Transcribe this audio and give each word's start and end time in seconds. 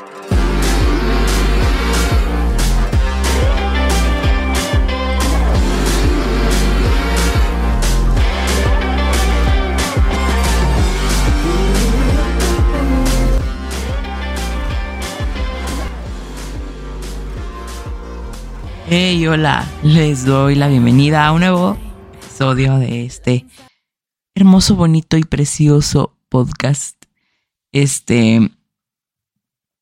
Hey, 0.00 0.04
hola, 19.26 19.68
les 19.82 20.24
doy 20.24 20.54
la 20.54 20.68
bienvenida 20.68 21.26
a 21.26 21.32
un 21.32 21.40
nuevo 21.40 21.76
episodio 22.14 22.78
de 22.78 23.04
este 23.04 23.46
hermoso, 24.36 24.76
bonito 24.76 25.16
y 25.16 25.24
precioso 25.24 26.16
podcast. 26.28 27.04
Este, 27.72 28.48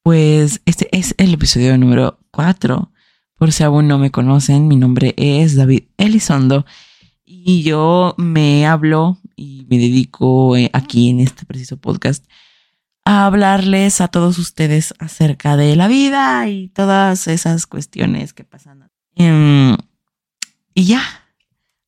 pues 0.06 0.62
este 0.66 0.88
es 0.96 1.16
el 1.18 1.34
episodio 1.34 1.76
número 1.76 2.20
4. 2.30 2.92
Por 3.34 3.50
si 3.50 3.64
aún 3.64 3.88
no 3.88 3.98
me 3.98 4.12
conocen, 4.12 4.68
mi 4.68 4.76
nombre 4.76 5.14
es 5.16 5.56
David 5.56 5.88
Elizondo 5.96 6.64
y 7.24 7.64
yo 7.64 8.14
me 8.16 8.68
hablo 8.68 9.18
y 9.34 9.66
me 9.68 9.78
dedico 9.78 10.56
eh, 10.56 10.70
aquí 10.72 11.10
en 11.10 11.18
este 11.18 11.44
preciso 11.44 11.78
podcast 11.78 12.24
a 13.04 13.26
hablarles 13.26 14.00
a 14.00 14.06
todos 14.06 14.38
ustedes 14.38 14.94
acerca 15.00 15.56
de 15.56 15.74
la 15.74 15.88
vida 15.88 16.48
y 16.48 16.68
todas 16.68 17.26
esas 17.26 17.66
cuestiones 17.66 18.32
que 18.32 18.44
pasan 18.44 18.88
Em, 19.16 19.76
y 20.72 20.84
ya, 20.84 21.02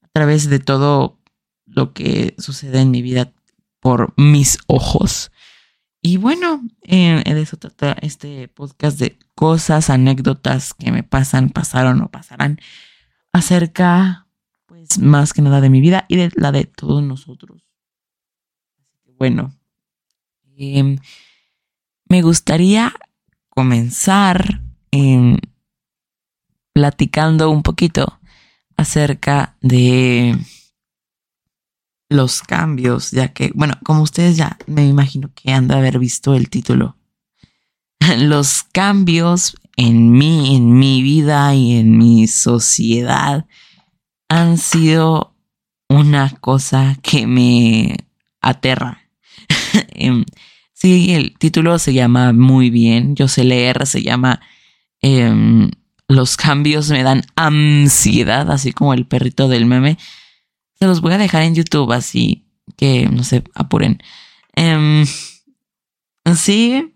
a 0.02 0.08
través 0.08 0.50
de 0.50 0.58
todo 0.58 1.20
lo 1.66 1.92
que 1.92 2.34
sucede 2.36 2.80
en 2.80 2.90
mi 2.90 3.00
vida 3.00 3.32
por 3.78 4.12
mis 4.16 4.58
ojos. 4.66 5.30
Y 6.00 6.16
bueno, 6.16 6.62
eh, 6.82 7.22
de 7.24 7.40
eso 7.40 7.56
trata 7.56 7.96
este 8.02 8.48
podcast 8.48 8.98
de 8.98 9.18
cosas, 9.34 9.90
anécdotas 9.90 10.74
que 10.74 10.92
me 10.92 11.02
pasan, 11.02 11.50
pasaron 11.50 12.00
o 12.02 12.10
pasarán 12.10 12.58
acerca, 13.32 14.26
pues 14.66 14.98
más 14.98 15.32
que 15.32 15.42
nada 15.42 15.60
de 15.60 15.70
mi 15.70 15.80
vida 15.80 16.04
y 16.08 16.16
de 16.16 16.30
la 16.36 16.52
de 16.52 16.64
todos 16.64 17.02
nosotros. 17.02 17.62
Bueno, 19.18 19.52
em, 20.56 20.98
me 22.08 22.22
gustaría 22.22 22.94
comenzar 23.48 24.62
en 24.92 25.40
platicando 26.72 27.50
un 27.50 27.64
poquito 27.64 28.20
acerca 28.76 29.56
de 29.60 30.38
los 32.08 32.42
cambios, 32.42 33.10
ya 33.10 33.28
que, 33.28 33.50
bueno, 33.54 33.74
como 33.84 34.02
ustedes 34.02 34.36
ya 34.36 34.56
me 34.66 34.86
imagino 34.86 35.30
que 35.34 35.52
han 35.52 35.68
de 35.68 35.74
haber 35.74 35.98
visto 35.98 36.34
el 36.34 36.48
título, 36.48 36.96
los 38.18 38.64
cambios 38.72 39.56
en 39.76 40.12
mí, 40.12 40.56
en 40.56 40.78
mi 40.78 41.02
vida 41.02 41.54
y 41.54 41.76
en 41.76 41.98
mi 41.98 42.26
sociedad 42.26 43.46
han 44.28 44.58
sido 44.58 45.34
una 45.88 46.30
cosa 46.40 46.96
que 47.02 47.26
me 47.26 47.96
aterra. 48.40 49.02
Em, 49.94 50.24
sí, 50.72 51.12
el 51.12 51.36
título 51.38 51.78
se 51.78 51.92
llama 51.92 52.32
muy 52.32 52.70
bien, 52.70 53.16
yo 53.16 53.28
sé 53.28 53.44
leer, 53.44 53.86
se 53.86 54.02
llama 54.02 54.40
em, 55.00 55.70
los 56.08 56.36
cambios 56.36 56.90
me 56.90 57.02
dan 57.02 57.22
ansiedad, 57.36 58.50
así 58.50 58.72
como 58.72 58.94
el 58.94 59.06
perrito 59.06 59.48
del 59.48 59.66
meme. 59.66 59.98
Se 60.80 60.86
los 60.86 61.00
voy 61.00 61.12
a 61.12 61.18
dejar 61.18 61.42
en 61.42 61.54
YouTube, 61.54 61.92
así 61.92 62.46
que 62.76 63.08
no 63.08 63.24
se 63.24 63.42
apuren. 63.54 64.02
Em, 64.54 65.04
sí, 66.34 66.94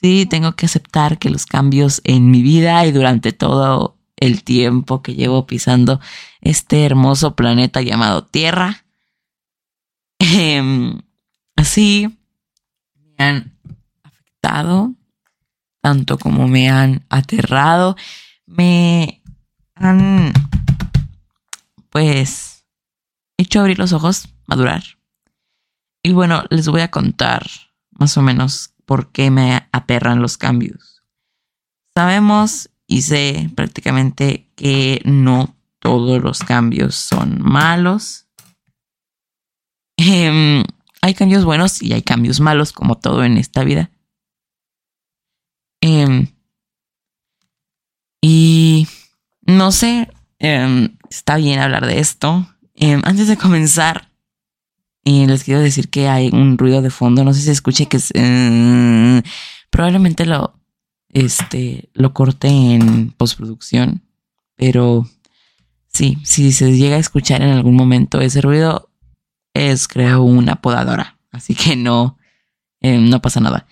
sí, 0.00 0.26
tengo 0.26 0.52
que 0.56 0.66
aceptar 0.66 1.18
que 1.18 1.30
los 1.30 1.46
cambios 1.46 2.00
en 2.04 2.30
mi 2.30 2.42
vida 2.42 2.86
y 2.86 2.92
durante 2.92 3.32
todo 3.32 3.96
el 4.16 4.42
tiempo 4.44 5.02
que 5.02 5.14
llevo 5.14 5.46
pisando 5.46 6.00
este 6.40 6.84
hermoso 6.84 7.36
planeta 7.36 7.82
llamado 7.82 8.24
Tierra, 8.24 8.84
así 11.56 12.08
me 12.94 13.24
han 13.24 13.58
afectado, 14.02 14.94
tanto 15.80 16.18
como 16.18 16.48
me 16.48 16.68
han 16.68 17.04
aterrado 17.08 17.96
me 18.48 19.22
han 19.74 20.32
pues 21.90 22.47
hecho 23.38 23.60
abrir 23.60 23.78
los 23.78 23.92
ojos, 23.92 24.28
madurar. 24.46 24.82
Y 26.02 26.12
bueno, 26.12 26.44
les 26.50 26.68
voy 26.68 26.82
a 26.82 26.90
contar 26.90 27.46
más 27.90 28.16
o 28.18 28.22
menos 28.22 28.74
por 28.84 29.10
qué 29.10 29.30
me 29.30 29.68
aperran 29.72 30.20
los 30.20 30.36
cambios. 30.36 31.02
Sabemos 31.94 32.70
y 32.86 33.02
sé 33.02 33.50
prácticamente 33.54 34.50
que 34.54 35.00
no 35.04 35.56
todos 35.78 36.22
los 36.22 36.40
cambios 36.40 36.94
son 36.94 37.40
malos. 37.40 38.26
Em, 39.96 40.64
hay 41.02 41.14
cambios 41.14 41.44
buenos 41.44 41.82
y 41.82 41.92
hay 41.92 42.02
cambios 42.02 42.40
malos, 42.40 42.72
como 42.72 42.96
todo 42.96 43.24
en 43.24 43.36
esta 43.36 43.64
vida. 43.64 43.90
Eh, 45.80 46.26
y 48.20 48.88
no 49.42 49.70
sé, 49.72 50.10
em, 50.38 50.96
está 51.10 51.36
bien 51.36 51.60
hablar 51.60 51.86
de 51.86 52.00
esto. 52.00 52.46
Em, 52.80 53.00
antes 53.04 53.26
de 53.26 53.36
comenzar, 53.36 54.08
eh, 55.04 55.26
les 55.26 55.42
quiero 55.42 55.60
decir 55.60 55.88
que 55.88 56.08
hay 56.08 56.30
un 56.32 56.56
ruido 56.56 56.80
de 56.80 56.90
fondo. 56.90 57.24
No 57.24 57.34
sé 57.34 57.40
si 57.40 57.50
escuche 57.50 57.86
que 57.86 57.96
es, 57.96 58.12
eh, 58.14 59.22
probablemente 59.68 60.26
lo, 60.26 60.54
este, 61.08 61.90
lo 61.92 62.14
corte 62.14 62.46
en 62.46 63.10
postproducción, 63.10 64.02
pero 64.54 65.08
sí, 65.92 66.18
si 66.22 66.52
se 66.52 66.76
llega 66.76 66.96
a 66.96 67.00
escuchar 67.00 67.42
en 67.42 67.50
algún 67.50 67.74
momento 67.74 68.20
ese 68.20 68.40
ruido, 68.42 68.90
es 69.54 69.88
creo 69.88 70.22
una 70.22 70.60
podadora. 70.62 71.18
Así 71.32 71.56
que 71.56 71.74
no, 71.74 72.16
em, 72.80 73.08
no 73.10 73.20
pasa 73.20 73.40
nada. 73.40 73.66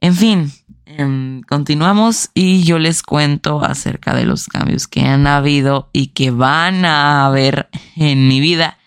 En 0.00 0.14
fin, 0.16 0.50
Em, 0.98 1.42
continuamos 1.42 2.30
y 2.34 2.64
yo 2.64 2.78
les 2.80 3.02
cuento 3.02 3.62
acerca 3.64 4.12
de 4.14 4.24
los 4.24 4.46
cambios 4.46 4.88
que 4.88 5.02
han 5.02 5.26
habido 5.26 5.88
y 5.92 6.08
que 6.08 6.32
van 6.32 6.84
a 6.84 7.26
haber 7.26 7.68
en 7.94 8.26
mi 8.26 8.40
vida, 8.40 8.78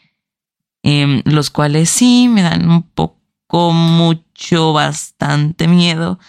em, 0.82 1.22
los 1.26 1.50
cuales 1.50 1.90
sí 1.90 2.28
me 2.28 2.42
dan 2.42 2.70
un 2.70 2.84
poco, 2.84 3.72
mucho, 3.72 4.74
bastante 4.74 5.68
miedo 5.68 6.20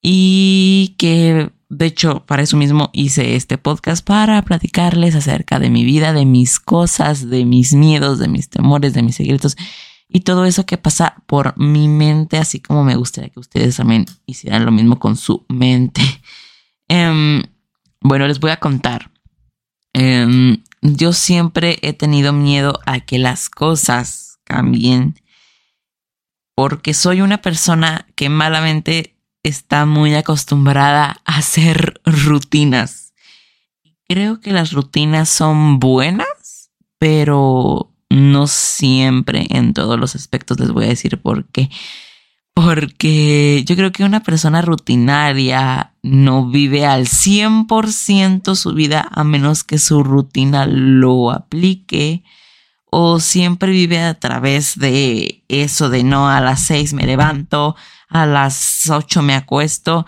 y 0.00 0.94
que 0.98 1.50
de 1.68 1.86
hecho 1.86 2.24
para 2.24 2.42
eso 2.42 2.56
mismo 2.56 2.90
hice 2.92 3.34
este 3.34 3.58
podcast 3.58 4.06
para 4.06 4.40
platicarles 4.42 5.16
acerca 5.16 5.58
de 5.58 5.68
mi 5.68 5.84
vida, 5.84 6.12
de 6.12 6.24
mis 6.24 6.60
cosas, 6.60 7.28
de 7.28 7.44
mis 7.44 7.74
miedos, 7.74 8.20
de 8.20 8.28
mis 8.28 8.48
temores, 8.48 8.94
de 8.94 9.02
mis 9.02 9.16
secretos 9.16 9.56
y 10.14 10.20
todo 10.20 10.44
eso 10.44 10.64
que 10.64 10.78
pasa 10.78 11.16
por 11.26 11.58
mi 11.58 11.88
mente, 11.88 12.38
así 12.38 12.60
como 12.60 12.84
me 12.84 12.94
gustaría 12.94 13.30
que 13.30 13.40
ustedes 13.40 13.78
también 13.78 14.06
hicieran 14.26 14.64
lo 14.64 14.70
mismo 14.70 15.00
con 15.00 15.16
su 15.16 15.44
mente. 15.48 16.00
Em, 16.86 17.42
bueno, 18.00 18.28
les 18.28 18.38
voy 18.38 18.50
a 18.50 18.58
contar. 18.58 19.10
Em, 19.94 20.62
yo 20.82 21.14
siempre 21.14 21.78
he 21.80 21.94
tenido 21.94 22.34
miedo 22.34 22.78
a 22.84 23.00
que 23.00 23.18
las 23.18 23.48
cosas 23.48 24.38
cambien 24.44 25.18
porque 26.54 26.92
soy 26.92 27.22
una 27.22 27.40
persona 27.40 28.06
que 28.14 28.28
malamente 28.28 29.16
está 29.42 29.86
muy 29.86 30.14
acostumbrada 30.14 31.22
a 31.24 31.38
hacer 31.38 32.02
rutinas. 32.04 33.14
Creo 34.06 34.40
que 34.40 34.52
las 34.52 34.72
rutinas 34.72 35.30
son 35.30 35.80
buenas, 35.80 36.70
pero 36.98 37.93
no 38.14 38.46
siempre 38.46 39.46
en 39.50 39.74
todos 39.74 39.98
los 39.98 40.14
aspectos 40.14 40.58
les 40.60 40.70
voy 40.70 40.84
a 40.84 40.88
decir 40.88 41.18
por 41.20 41.46
qué. 41.46 41.70
Porque 42.54 43.64
yo 43.66 43.74
creo 43.74 43.90
que 43.90 44.04
una 44.04 44.22
persona 44.22 44.62
rutinaria 44.62 45.92
no 46.02 46.48
vive 46.48 46.86
al 46.86 47.06
100% 47.06 48.54
su 48.54 48.74
vida 48.74 49.08
a 49.10 49.24
menos 49.24 49.64
que 49.64 49.78
su 49.78 50.04
rutina 50.04 50.66
lo 50.66 51.32
aplique 51.32 52.22
o 52.96 53.18
siempre 53.18 53.72
vive 53.72 53.98
a 53.98 54.14
través 54.14 54.78
de 54.78 55.42
eso 55.48 55.90
de 55.90 56.04
no 56.04 56.28
a 56.28 56.40
las 56.40 56.60
6 56.60 56.92
me 56.92 57.06
levanto, 57.06 57.74
a 58.08 58.24
las 58.24 58.88
8 58.88 59.20
me 59.22 59.34
acuesto, 59.34 60.06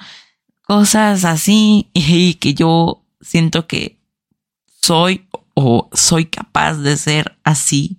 cosas 0.62 1.24
así 1.24 1.90
y 1.94 2.34
que 2.34 2.54
yo 2.54 3.02
siento 3.20 3.66
que 3.66 3.98
soy 4.80 5.25
o 5.58 5.88
soy 5.94 6.26
capaz 6.26 6.74
de 6.74 6.98
ser 6.98 7.38
así 7.42 7.98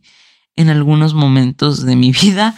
en 0.56 0.69
algunos 0.69 1.15
momentos 1.15 1.83
de 1.83 1.95
mi 1.95 2.12
vida 2.12 2.56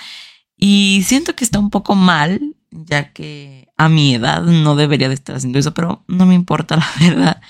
y 0.58 1.04
siento 1.06 1.36
que 1.36 1.46
está 1.46 1.58
un 1.58 1.70
poco 1.70 1.96
mal, 1.96 2.56
ya 2.70 3.14
que 3.14 3.70
a 3.78 3.88
mi 3.88 4.14
edad 4.14 4.44
no 4.44 4.76
debería 4.76 5.08
de 5.08 5.14
estar 5.14 5.38
haciendo 5.38 5.58
eso, 5.58 5.74
pero 5.74 6.04
no 6.08 6.26
me 6.26 6.36
importa 6.36 6.76
la 6.76 6.88
verdad. 7.00 7.42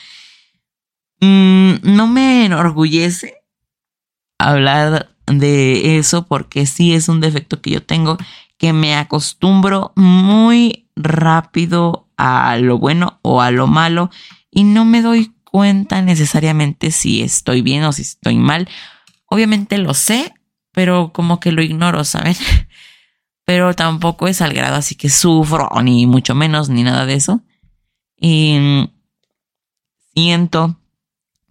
Mm, 1.20 1.96
no 1.96 2.08
me 2.08 2.46
enorgullece 2.46 3.34
hablar 4.38 5.10
de 5.26 5.98
eso 5.98 6.28
porque 6.28 6.68
sí 6.68 6.94
es 6.94 7.10
un 7.10 7.20
defecto 7.20 7.62
que 7.62 7.72
yo 7.72 7.84
tengo, 7.84 8.18
que 8.60 8.72
me 8.72 8.96
acostumbro 8.96 9.92
muy 9.96 10.88
rápido 10.96 12.08
a 12.16 12.58
lo 12.58 12.78
bueno 12.78 13.20
o 13.24 13.42
a 13.42 13.50
lo 13.50 13.66
malo 13.66 14.12
y 14.52 14.66
no 14.66 14.86
me 14.86 15.02
doy 15.02 15.34
cuenta 15.52 16.02
necesariamente 16.02 16.92
si 16.92 17.22
estoy 17.22 17.62
bien 17.62 17.84
o 17.84 17.92
si 17.92 18.04
estoy 18.04 18.38
mal. 18.38 18.70
Obviamente 19.26 19.78
lo 19.78 19.94
sé, 19.94 20.34
pero 20.72 21.12
como 21.14 21.40
que 21.40 21.52
lo 21.52 21.62
ignoro, 21.62 22.04
¿saben? 22.04 22.36
Pero 23.46 23.74
tampoco 23.74 24.28
es 24.28 24.44
al 24.44 24.54
grado 24.54 24.76
así 24.76 24.94
que 24.94 25.10
sufro, 25.10 25.68
ni 25.82 26.06
mucho 26.06 26.36
menos, 26.36 26.70
ni 26.70 26.84
nada 26.84 27.08
de 27.08 27.16
eso. 27.16 27.42
Y 28.16 28.88
siento 30.14 30.80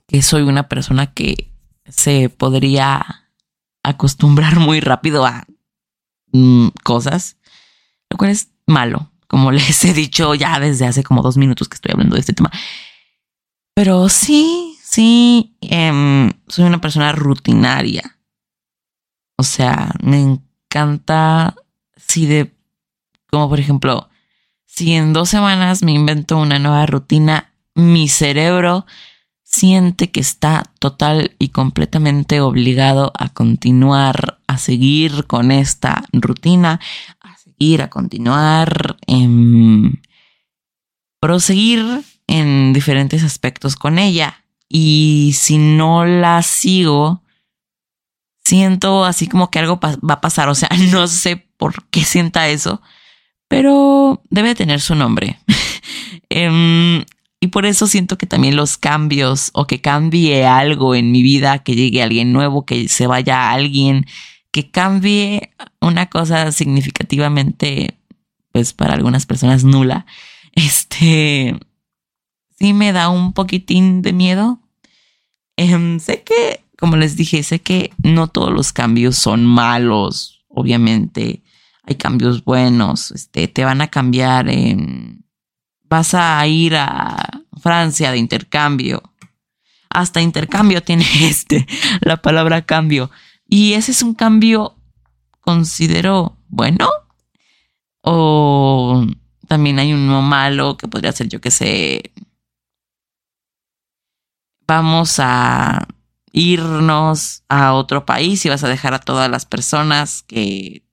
que 0.07 0.23
soy 0.23 0.43
una 0.43 0.69
persona 0.69 1.13
que 1.13 1.53
se 1.89 2.29
podría 2.29 3.29
acostumbrar 3.83 4.59
muy 4.61 4.81
rápido 4.81 5.27
a 5.27 5.45
mm, 6.33 6.69
cosas, 6.83 7.37
lo 8.11 8.17
cual 8.17 8.31
es 8.31 8.49
malo, 8.67 9.11
como 9.27 9.51
les 9.53 9.85
he 9.85 9.93
dicho 9.93 10.35
ya 10.35 10.61
desde 10.61 10.87
hace 10.87 11.03
como 11.03 11.23
dos 11.23 11.37
minutos 11.37 11.69
que 11.69 11.77
estoy 11.77 11.93
hablando 11.93 12.15
de 12.15 12.21
este 12.21 12.33
tema. 12.33 12.51
Pero 13.79 14.09
sí, 14.09 14.77
sí, 14.83 15.57
em, 15.61 16.33
soy 16.49 16.65
una 16.65 16.81
persona 16.81 17.13
rutinaria. 17.13 18.19
O 19.37 19.45
sea, 19.45 19.95
me 20.03 20.19
encanta, 20.19 21.55
si 21.97 22.27
de, 22.27 22.53
como 23.31 23.49
por 23.49 23.61
ejemplo, 23.61 24.09
si 24.67 24.95
en 24.95 25.13
dos 25.13 25.29
semanas 25.29 25.85
me 25.85 25.93
invento 25.93 26.39
una 26.39 26.59
nueva 26.59 26.87
rutina, 26.87 27.55
mi 27.77 28.09
cerebro 28.09 28.85
siente 29.45 30.11
que 30.11 30.19
está 30.19 30.65
total 30.81 31.37
y 31.39 31.51
completamente 31.51 32.41
obligado 32.41 33.13
a 33.17 33.29
continuar, 33.29 34.41
a 34.49 34.59
seguir 34.59 35.29
con 35.29 35.53
esta 35.53 36.03
rutina, 36.13 36.81
a 37.21 37.37
seguir, 37.37 37.83
a 37.83 37.91
continuar, 37.91 38.97
en 39.07 40.03
proseguir 41.21 42.03
en 42.29 42.73
diferentes 42.73 43.25
aspectos 43.25 43.75
con 43.75 43.99
ella. 43.99 44.45
Y 44.69 45.35
si 45.37 45.59
no 45.59 46.05
la 46.05 46.43
sigo, 46.43 47.23
siento 48.45 49.05
así 49.05 49.27
como 49.27 49.51
que 49.51 49.59
algo 49.59 49.81
va 49.81 50.15
a 50.15 50.21
pasar. 50.21 50.49
O 50.49 50.55
sea, 50.55 50.69
no 50.93 51.09
sé 51.09 51.49
por 51.57 51.89
qué 51.89 52.05
sienta 52.05 52.49
eso, 52.49 52.81
pero 53.49 54.23
debe 54.31 54.55
tener 54.55 54.81
su 54.81 54.95
nombre. 54.95 55.41
Em, 56.31 57.07
y 57.41 57.47
por 57.47 57.65
eso 57.65 57.87
siento 57.87 58.19
que 58.19 58.27
también 58.27 58.55
los 58.55 58.77
cambios 58.77 59.51
o 59.55 59.67
que 59.67 59.81
cambie 59.81 60.45
algo 60.47 60.95
en 60.95 61.11
mi 61.11 61.23
vida, 61.23 61.61
que 61.61 61.75
llegue 61.75 62.03
alguien 62.03 62.35
nuevo, 62.35 62.67
que 62.67 62.87
se 62.89 63.07
vaya 63.07 63.51
alguien, 63.51 64.05
que 64.51 64.71
cambie 64.71 65.55
una 65.81 66.11
cosa 66.11 66.53
significativamente, 66.53 67.99
pues 68.53 68.75
para 68.75 68.93
algunas 68.93 69.25
personas 69.25 69.65
nula, 69.65 70.05
este, 70.53 71.59
sí 72.59 72.73
me 72.73 72.93
da 72.93 73.09
un 73.09 73.33
poquitín 73.33 74.03
de 74.03 74.13
miedo. 74.13 74.61
Em, 75.57 75.99
sé 76.01 76.23
que, 76.23 76.65
como 76.79 76.97
les 76.97 77.17
dije, 77.17 77.43
sé 77.43 77.61
que 77.61 77.93
no 78.03 78.29
todos 78.29 78.53
los 78.53 78.73
cambios 78.73 79.17
son 79.17 79.45
malos, 79.45 80.45
obviamente. 80.49 81.43
Hay 81.85 81.95
cambios 81.97 82.45
buenos, 82.45 83.13
este, 83.13 83.49
te 83.49 83.65
van 83.65 83.81
a 83.81 83.89
cambiar. 83.89 84.51
Vas 85.85 86.15
a 86.15 86.47
ir 86.47 86.77
a 86.77 87.45
Francia 87.61 88.11
de 88.11 88.19
intercambio. 88.19 89.03
Hasta 89.89 90.21
intercambio 90.21 90.83
tiene 90.83 91.07
este, 91.23 91.67
la 92.01 92.21
palabra 92.21 92.63
cambio. 92.63 93.11
Y 93.49 93.73
ese 93.73 93.93
es 93.93 94.03
un 94.03 94.15
cambio, 94.15 94.77
considero, 95.41 96.37
bueno. 96.49 96.89
O 98.03 99.07
también 99.47 99.79
hay 99.79 99.93
uno 99.93 100.23
malo 100.23 100.77
que 100.77 100.89
podría 100.89 101.13
ser, 101.13 101.29
yo 101.29 101.41
que 101.41 101.51
sé, 101.51 102.13
vamos 104.69 105.19
a 105.19 105.89
irnos 106.31 107.43
a 107.49 107.73
otro 107.73 108.05
país 108.05 108.45
y 108.45 108.51
vas 108.51 108.63
a 108.63 108.69
dejar 108.69 108.95
a 108.95 109.01
todas 109.01 109.29
las 109.31 109.47
personas 109.47 110.23
que 110.23 110.85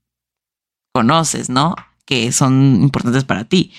conoces, 0.94 1.50
¿no? 1.50 1.76
Que 2.06 2.32
son 2.32 2.82
importantes 2.82 3.26
para 3.26 3.44
ti. 3.44 3.74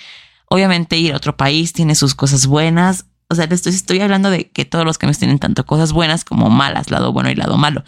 Obviamente 0.49 0.99
ir 0.99 1.15
a 1.15 1.17
otro 1.17 1.37
país 1.37 1.73
tiene 1.73 1.95
sus 1.95 2.15
cosas 2.15 2.47
buenas. 2.47 3.07
O 3.29 3.35
sea, 3.35 3.47
estoy, 3.47 3.73
estoy 3.73 4.01
hablando 4.01 4.31
de 4.31 4.51
que 4.51 4.67
todos 4.67 4.85
los 4.85 4.99
cambios 4.99 5.19
tienen 5.19 5.39
tanto 5.39 5.65
cosas 5.65 5.93
buenas 5.93 6.25
como 6.25 6.51
malas, 6.51 6.91
lado 6.91 7.13
bueno 7.13 7.31
y 7.31 7.35
lado 7.35 7.57
malo. 7.57 7.83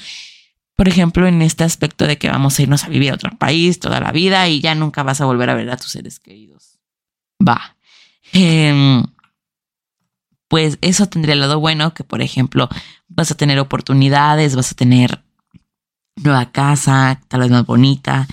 Por 0.75 0.89
ejemplo, 0.89 1.27
en 1.27 1.43
este 1.43 1.65
aspecto 1.65 2.07
de 2.07 2.19
que 2.19 2.31
vamos 2.31 2.59
a 2.59 2.63
irnos 2.63 2.85
a 2.85 2.89
vivir 2.89 3.11
a 3.11 3.15
otro 3.15 3.37
país 3.37 3.81
toda 3.81 4.01
la 4.01 4.13
vida 4.13 4.49
y 4.49 4.61
ya 4.61 4.75
nunca 4.75 5.03
vas 5.03 5.21
a 5.21 5.27
volver 5.27 5.51
a 5.51 5.55
ver 5.55 5.71
a 5.71 5.77
tus 5.77 5.93
seres 5.93 6.19
queridos. 6.19 6.79
Va. 7.47 7.77
Eh, 8.33 9.03
pues 10.49 10.79
eso 10.81 11.07
tendría 11.07 11.35
el 11.35 11.41
lado 11.41 11.61
bueno 11.61 11.95
que, 11.95 12.05
por 12.05 12.23
ejemplo, 12.23 12.69
vas 13.09 13.31
a 13.31 13.37
tener 13.37 13.59
oportunidades, 13.59 14.57
vas 14.57 14.73
a 14.73 14.75
tener 14.75 15.23
nueva 16.17 16.51
casa, 16.51 17.21
tal 17.29 17.41
vez 17.41 17.51
más 17.51 17.67
bonita, 17.67 18.27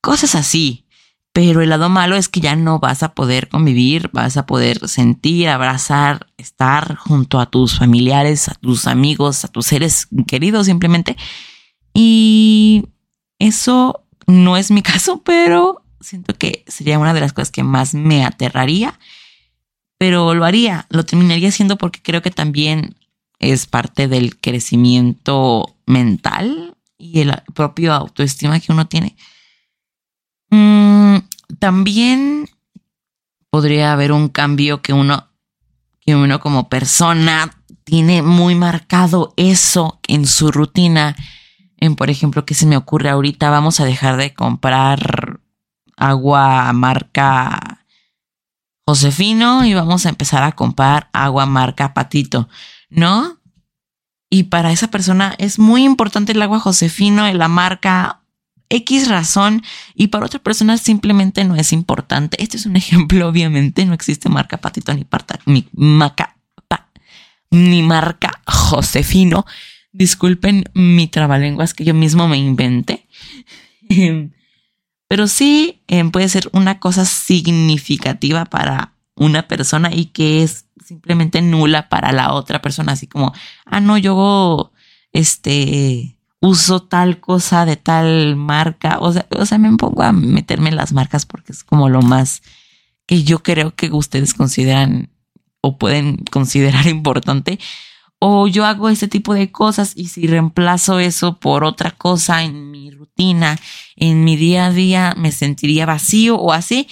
cosas 0.00 0.34
así. 0.34 0.84
Pero 1.32 1.62
el 1.62 1.70
lado 1.70 1.88
malo 1.88 2.16
es 2.16 2.28
que 2.28 2.40
ya 2.40 2.56
no 2.56 2.80
vas 2.80 3.04
a 3.04 3.14
poder 3.14 3.48
convivir, 3.48 4.10
vas 4.12 4.36
a 4.36 4.46
poder 4.46 4.88
sentir, 4.88 5.48
abrazar, 5.48 6.26
estar 6.36 6.96
junto 6.96 7.38
a 7.38 7.46
tus 7.46 7.78
familiares, 7.78 8.48
a 8.48 8.54
tus 8.54 8.88
amigos, 8.88 9.44
a 9.44 9.48
tus 9.48 9.66
seres 9.66 10.08
queridos 10.26 10.66
simplemente. 10.66 11.16
Y 11.94 12.88
eso 13.38 14.04
no 14.26 14.56
es 14.56 14.72
mi 14.72 14.82
caso, 14.82 15.22
pero 15.22 15.84
siento 16.00 16.34
que 16.34 16.64
sería 16.66 16.98
una 16.98 17.14
de 17.14 17.20
las 17.20 17.32
cosas 17.32 17.52
que 17.52 17.62
más 17.62 17.94
me 17.94 18.24
aterraría 18.24 18.98
pero 20.00 20.32
lo 20.32 20.46
haría, 20.46 20.86
lo 20.88 21.04
terminaría 21.04 21.50
haciendo 21.50 21.76
porque 21.76 22.00
creo 22.00 22.22
que 22.22 22.30
también 22.30 22.96
es 23.38 23.66
parte 23.66 24.08
del 24.08 24.40
crecimiento 24.40 25.76
mental 25.84 26.74
y 26.96 27.20
el 27.20 27.34
propio 27.54 27.92
autoestima 27.92 28.60
que 28.60 28.72
uno 28.72 28.86
tiene. 28.86 29.14
Mm, 30.48 31.18
también 31.58 32.48
podría 33.50 33.92
haber 33.92 34.12
un 34.12 34.30
cambio 34.30 34.80
que 34.80 34.94
uno, 34.94 35.28
que 36.00 36.16
uno 36.16 36.40
como 36.40 36.70
persona 36.70 37.62
tiene 37.84 38.22
muy 38.22 38.54
marcado 38.54 39.34
eso 39.36 40.00
en 40.08 40.26
su 40.26 40.50
rutina. 40.50 41.14
En, 41.76 41.94
por 41.94 42.08
ejemplo, 42.08 42.46
¿qué 42.46 42.54
se 42.54 42.64
me 42.64 42.78
ocurre 42.78 43.10
ahorita? 43.10 43.50
Vamos 43.50 43.80
a 43.80 43.84
dejar 43.84 44.16
de 44.16 44.32
comprar 44.32 45.40
agua 45.98 46.72
marca 46.72 47.79
Josefino 48.90 49.64
y 49.64 49.72
vamos 49.72 50.04
a 50.04 50.08
empezar 50.08 50.42
a 50.42 50.50
comprar 50.50 51.10
agua 51.12 51.46
marca 51.46 51.94
Patito, 51.94 52.48
¿no? 52.88 53.38
Y 54.28 54.44
para 54.44 54.72
esa 54.72 54.88
persona 54.90 55.36
es 55.38 55.60
muy 55.60 55.84
importante 55.84 56.32
el 56.32 56.42
agua 56.42 56.58
Josefino, 56.58 57.32
la 57.32 57.46
marca 57.46 58.22
X 58.68 59.08
razón, 59.08 59.62
y 59.94 60.08
para 60.08 60.26
otra 60.26 60.40
persona 60.40 60.76
simplemente 60.76 61.44
no 61.44 61.54
es 61.54 61.72
importante. 61.72 62.42
Este 62.42 62.56
es 62.56 62.66
un 62.66 62.74
ejemplo, 62.82 63.28
obviamente, 63.28 63.86
no 63.86 63.94
existe 63.94 64.28
marca 64.28 64.56
Patito 64.56 64.92
ni, 64.92 65.04
parta, 65.04 65.38
ni, 65.46 65.68
ni 67.52 67.82
marca 67.84 68.42
Josefino. 68.44 69.46
Disculpen 69.92 70.64
mi 70.74 71.06
trabalenguas 71.06 71.74
que 71.74 71.84
yo 71.84 71.94
mismo 71.94 72.26
me 72.26 72.38
inventé. 72.38 73.06
Pero 75.10 75.26
sí 75.26 75.82
eh, 75.88 76.04
puede 76.04 76.28
ser 76.28 76.48
una 76.52 76.78
cosa 76.78 77.04
significativa 77.04 78.44
para 78.44 78.92
una 79.16 79.48
persona 79.48 79.92
y 79.92 80.04
que 80.04 80.44
es 80.44 80.66
simplemente 80.86 81.42
nula 81.42 81.88
para 81.88 82.12
la 82.12 82.32
otra 82.32 82.62
persona. 82.62 82.92
Así 82.92 83.08
como, 83.08 83.34
ah, 83.66 83.80
no, 83.80 83.98
yo 83.98 84.70
este 85.12 86.16
uso 86.40 86.84
tal 86.84 87.18
cosa 87.18 87.66
de 87.66 87.74
tal 87.74 88.36
marca. 88.36 88.98
O 89.00 89.12
sea, 89.12 89.26
o 89.36 89.44
sea, 89.46 89.58
me 89.58 89.76
pongo 89.76 90.04
a 90.04 90.12
meterme 90.12 90.68
en 90.68 90.76
las 90.76 90.92
marcas 90.92 91.26
porque 91.26 91.50
es 91.50 91.64
como 91.64 91.88
lo 91.88 92.02
más 92.02 92.42
que 93.04 93.24
yo 93.24 93.42
creo 93.42 93.74
que 93.74 93.90
ustedes 93.90 94.32
consideran 94.32 95.10
o 95.60 95.76
pueden 95.76 96.18
considerar 96.30 96.86
importante 96.86 97.58
o 98.20 98.46
yo 98.46 98.66
hago 98.66 98.90
ese 98.90 99.08
tipo 99.08 99.32
de 99.32 99.50
cosas 99.50 99.94
y 99.96 100.08
si 100.08 100.26
reemplazo 100.26 101.00
eso 101.00 101.40
por 101.40 101.64
otra 101.64 101.90
cosa 101.92 102.44
en 102.44 102.70
mi 102.70 102.90
rutina, 102.90 103.58
en 103.96 104.24
mi 104.24 104.36
día 104.36 104.66
a 104.66 104.72
día, 104.72 105.14
me 105.16 105.32
sentiría 105.32 105.86
vacío 105.86 106.36
o 106.36 106.52
así. 106.52 106.86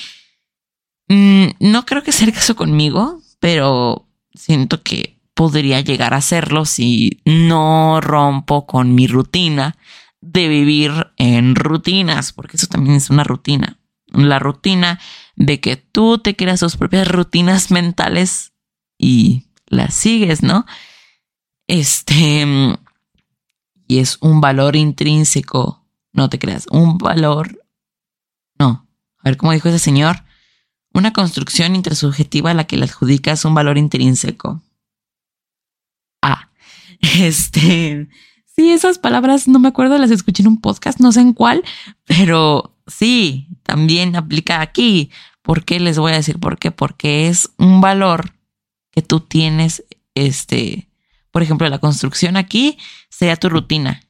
Mm, 1.08 1.48
no 1.60 1.84
creo 1.84 2.02
que 2.02 2.12
sea 2.12 2.26
el 2.26 2.32
caso 2.32 2.56
conmigo, 2.56 3.20
pero 3.40 4.08
siento 4.32 4.82
que 4.82 5.18
podría 5.34 5.82
llegar 5.82 6.14
a 6.14 6.18
hacerlo 6.18 6.64
si 6.64 7.20
no 7.26 8.00
rompo 8.00 8.66
con 8.66 8.94
mi 8.94 9.06
rutina 9.06 9.76
de 10.22 10.48
vivir 10.48 11.08
en 11.18 11.54
rutinas, 11.54 12.32
porque 12.32 12.56
eso 12.56 12.66
también 12.68 12.96
es 12.96 13.10
una 13.10 13.22
rutina. 13.22 13.78
La 14.06 14.38
rutina 14.38 14.98
de 15.36 15.60
que 15.60 15.76
tú 15.76 16.18
te 16.18 16.34
creas 16.36 16.60
tus 16.60 16.78
propias 16.78 17.06
rutinas 17.06 17.70
mentales 17.70 18.52
y 18.96 19.44
las 19.66 19.92
sigues, 19.92 20.42
¿no? 20.42 20.64
Este, 21.68 22.46
y 23.86 23.98
es 23.98 24.18
un 24.20 24.40
valor 24.40 24.74
intrínseco, 24.74 25.86
no 26.12 26.30
te 26.30 26.38
creas, 26.38 26.66
un 26.70 26.98
valor, 26.98 27.62
no, 28.58 28.88
a 29.18 29.22
ver 29.24 29.36
cómo 29.36 29.52
dijo 29.52 29.68
ese 29.68 29.78
señor, 29.78 30.24
una 30.94 31.12
construcción 31.12 31.76
intersubjetiva 31.76 32.50
a 32.50 32.54
la 32.54 32.64
que 32.64 32.78
le 32.78 32.84
adjudicas 32.84 33.44
un 33.44 33.54
valor 33.54 33.76
intrínseco. 33.76 34.62
Ah, 36.22 36.50
este, 37.00 38.08
sí, 38.46 38.70
esas 38.70 38.98
palabras 38.98 39.46
no 39.46 39.58
me 39.58 39.68
acuerdo, 39.68 39.98
las 39.98 40.10
escuché 40.10 40.42
en 40.42 40.48
un 40.48 40.60
podcast, 40.62 41.00
no 41.00 41.12
sé 41.12 41.20
en 41.20 41.34
cuál, 41.34 41.62
pero 42.04 42.78
sí, 42.86 43.48
también 43.62 44.16
aplica 44.16 44.62
aquí. 44.62 45.10
¿Por 45.42 45.64
qué 45.64 45.80
les 45.80 45.98
voy 45.98 46.12
a 46.12 46.16
decir 46.16 46.38
por 46.38 46.58
qué? 46.58 46.70
Porque 46.70 47.28
es 47.28 47.50
un 47.58 47.80
valor 47.80 48.34
que 48.90 49.02
tú 49.02 49.20
tienes, 49.20 49.84
este, 50.14 50.87
por 51.38 51.44
ejemplo, 51.44 51.68
la 51.68 51.78
construcción 51.78 52.36
aquí 52.36 52.78
sería 53.10 53.36
tu 53.36 53.48
rutina. 53.48 54.00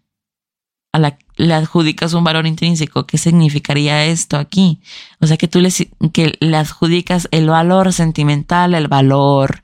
A 0.94 0.98
la 0.98 1.18
le 1.36 1.52
adjudicas 1.52 2.14
un 2.14 2.24
valor 2.24 2.46
intrínseco. 2.46 3.06
¿Qué 3.06 3.18
significaría 3.18 4.06
esto 4.06 4.38
aquí? 4.38 4.80
O 5.20 5.26
sea, 5.26 5.36
que 5.36 5.46
tú 5.46 5.60
le, 5.60 5.70
que 6.10 6.38
le 6.40 6.56
adjudicas 6.56 7.28
el 7.30 7.50
valor 7.50 7.92
sentimental, 7.92 8.72
el 8.72 8.88
valor 8.88 9.62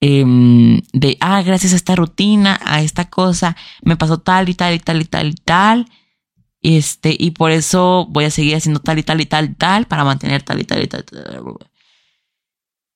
em, 0.00 0.82
de, 0.92 1.16
ah, 1.20 1.40
gracias 1.40 1.72
a 1.72 1.76
esta 1.76 1.96
rutina, 1.96 2.60
a 2.62 2.82
esta 2.82 3.08
cosa, 3.08 3.56
me 3.80 3.96
pasó 3.96 4.18
tal 4.18 4.50
y 4.50 4.54
tal 4.54 4.74
y 4.74 4.78
tal 4.80 5.00
y 5.00 5.04
tal 5.06 5.28
y 5.28 5.34
tal. 5.34 5.86
Este, 6.60 7.16
y 7.18 7.30
por 7.30 7.52
eso 7.52 8.06
voy 8.10 8.26
a 8.26 8.30
seguir 8.30 8.54
haciendo 8.54 8.80
tal 8.80 8.98
y 8.98 9.02
tal 9.02 9.22
y 9.22 9.24
tal 9.24 9.46
y 9.46 9.54
tal 9.54 9.86
para 9.86 10.04
mantener 10.04 10.42
tal 10.42 10.60
y 10.60 10.64
tal 10.64 10.82
y 10.82 10.88
tal. 10.88 11.06
Y, 11.06 11.06
tal, 11.10 11.42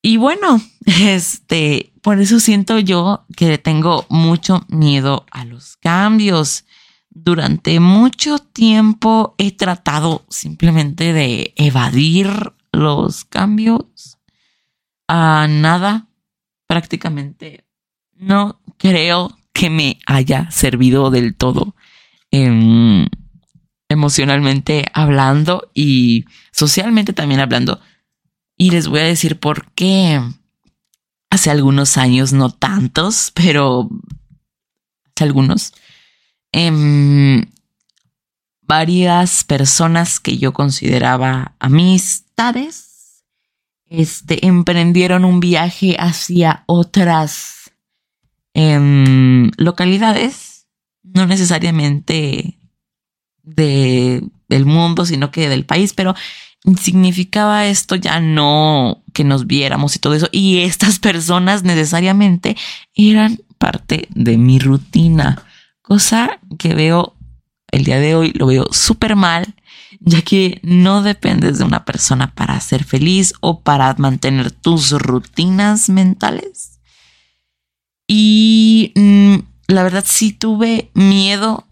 y 0.02 0.16
bueno, 0.16 0.60
este, 0.84 1.92
por 2.02 2.20
eso 2.20 2.40
siento 2.40 2.78
yo 2.78 3.24
que 3.36 3.56
tengo 3.58 4.06
mucho 4.10 4.66
miedo 4.68 5.24
a 5.30 5.44
los 5.44 5.76
cambios 5.76 6.64
durante 7.14 7.78
mucho 7.78 8.38
tiempo 8.38 9.34
he 9.38 9.52
tratado 9.52 10.24
simplemente 10.30 11.12
de 11.12 11.52
evadir 11.56 12.52
los 12.72 13.24
cambios 13.24 14.18
a 15.08 15.46
nada. 15.48 16.08
Prácticamente 16.66 17.66
no 18.14 18.60
creo 18.78 19.36
que 19.52 19.68
me 19.68 19.98
haya 20.06 20.50
servido 20.50 21.10
del 21.10 21.36
todo 21.36 21.74
em, 22.30 23.06
emocionalmente 23.90 24.86
hablando 24.94 25.70
y 25.74 26.24
socialmente 26.50 27.12
también 27.12 27.40
hablando. 27.40 27.78
Y 28.62 28.70
les 28.70 28.86
voy 28.86 29.00
a 29.00 29.04
decir 29.04 29.40
por 29.40 29.72
qué. 29.72 30.20
Hace 31.30 31.50
algunos 31.50 31.96
años, 31.96 32.32
no 32.32 32.50
tantos, 32.50 33.32
pero 33.34 33.88
hace 35.14 35.24
algunos, 35.24 35.72
Em, 36.52 37.46
varias 38.60 39.42
personas 39.44 40.20
que 40.20 40.36
yo 40.36 40.52
consideraba 40.52 41.56
amistades 41.58 43.24
este, 43.88 44.46
emprendieron 44.46 45.24
un 45.24 45.40
viaje 45.40 45.96
hacia 45.98 46.64
otras 46.66 47.72
em, 48.54 49.50
localidades, 49.56 50.66
no 51.02 51.26
necesariamente 51.26 52.58
de, 53.42 54.22
del 54.48 54.66
mundo, 54.66 55.06
sino 55.06 55.30
que 55.30 55.48
del 55.48 55.64
país, 55.64 55.94
pero 55.94 56.14
significaba 56.80 57.66
esto 57.66 57.96
ya 57.96 58.20
no 58.20 59.02
que 59.12 59.24
nos 59.24 59.46
viéramos 59.46 59.96
y 59.96 59.98
todo 59.98 60.14
eso. 60.14 60.28
Y 60.32 60.58
estas 60.58 60.98
personas 60.98 61.64
necesariamente 61.64 62.56
eran 62.94 63.40
parte 63.58 64.08
de 64.10 64.38
mi 64.38 64.58
rutina. 64.58 65.44
Cosa 65.82 66.38
que 66.58 66.74
veo 66.74 67.16
el 67.70 67.84
día 67.84 67.98
de 67.98 68.14
hoy, 68.14 68.32
lo 68.34 68.46
veo 68.46 68.66
súper 68.70 69.16
mal, 69.16 69.54
ya 70.00 70.22
que 70.22 70.60
no 70.62 71.02
dependes 71.02 71.58
de 71.58 71.64
una 71.64 71.84
persona 71.84 72.34
para 72.34 72.58
ser 72.60 72.84
feliz 72.84 73.34
o 73.40 73.60
para 73.60 73.94
mantener 73.98 74.50
tus 74.50 74.90
rutinas 74.92 75.88
mentales. 75.88 76.80
Y 78.06 78.92
mm, 78.94 79.36
la 79.68 79.82
verdad 79.82 80.04
sí 80.06 80.32
tuve 80.32 80.90
miedo 80.94 81.66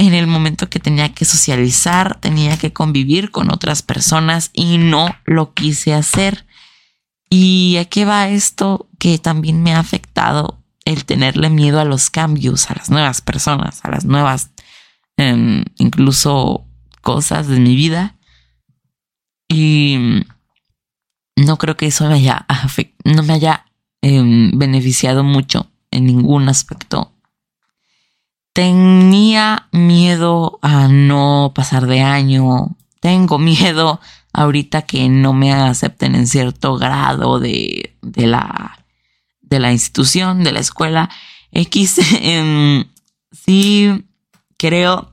en 0.00 0.14
el 0.14 0.26
momento 0.26 0.70
que 0.70 0.80
tenía 0.80 1.12
que 1.12 1.26
socializar, 1.26 2.18
tenía 2.20 2.56
que 2.56 2.72
convivir 2.72 3.30
con 3.30 3.52
otras 3.52 3.82
personas 3.82 4.48
y 4.54 4.78
no 4.78 5.14
lo 5.26 5.52
quise 5.52 5.92
hacer. 5.92 6.46
¿Y 7.28 7.76
a 7.76 7.84
qué 7.84 8.06
va 8.06 8.30
esto 8.30 8.88
que 8.98 9.18
también 9.18 9.62
me 9.62 9.74
ha 9.74 9.78
afectado 9.78 10.58
el 10.86 11.04
tenerle 11.04 11.50
miedo 11.50 11.80
a 11.80 11.84
los 11.84 12.08
cambios, 12.08 12.70
a 12.70 12.76
las 12.76 12.88
nuevas 12.88 13.20
personas, 13.20 13.84
a 13.84 13.90
las 13.90 14.06
nuevas, 14.06 14.50
em, 15.18 15.64
incluso 15.76 16.64
cosas 17.02 17.46
de 17.48 17.60
mi 17.60 17.76
vida. 17.76 18.16
Y 19.50 20.24
no 21.36 21.58
creo 21.58 21.76
que 21.76 21.88
eso 21.88 22.08
me 22.08 22.14
haya, 22.14 22.46
no 23.04 23.22
me 23.22 23.34
haya 23.34 23.66
em, 24.00 24.58
beneficiado 24.58 25.24
mucho 25.24 25.70
en 25.90 26.06
ningún 26.06 26.48
aspecto. 26.48 27.09
Tenía 28.52 29.68
miedo 29.72 30.58
a 30.62 30.88
no 30.88 31.52
pasar 31.54 31.86
de 31.86 32.00
año. 32.00 32.76
Tengo 33.00 33.38
miedo 33.38 34.00
ahorita 34.32 34.82
que 34.82 35.08
no 35.08 35.32
me 35.32 35.52
acepten 35.52 36.14
en 36.14 36.26
cierto 36.26 36.76
grado 36.76 37.40
de, 37.40 37.96
de 38.02 38.26
la 38.26 38.76
de 39.42 39.58
la 39.58 39.72
institución, 39.72 40.44
de 40.44 40.52
la 40.52 40.60
escuela 40.60 41.10
X, 41.52 42.00
em, 42.22 42.84
sí 43.32 44.04
creo 44.56 45.12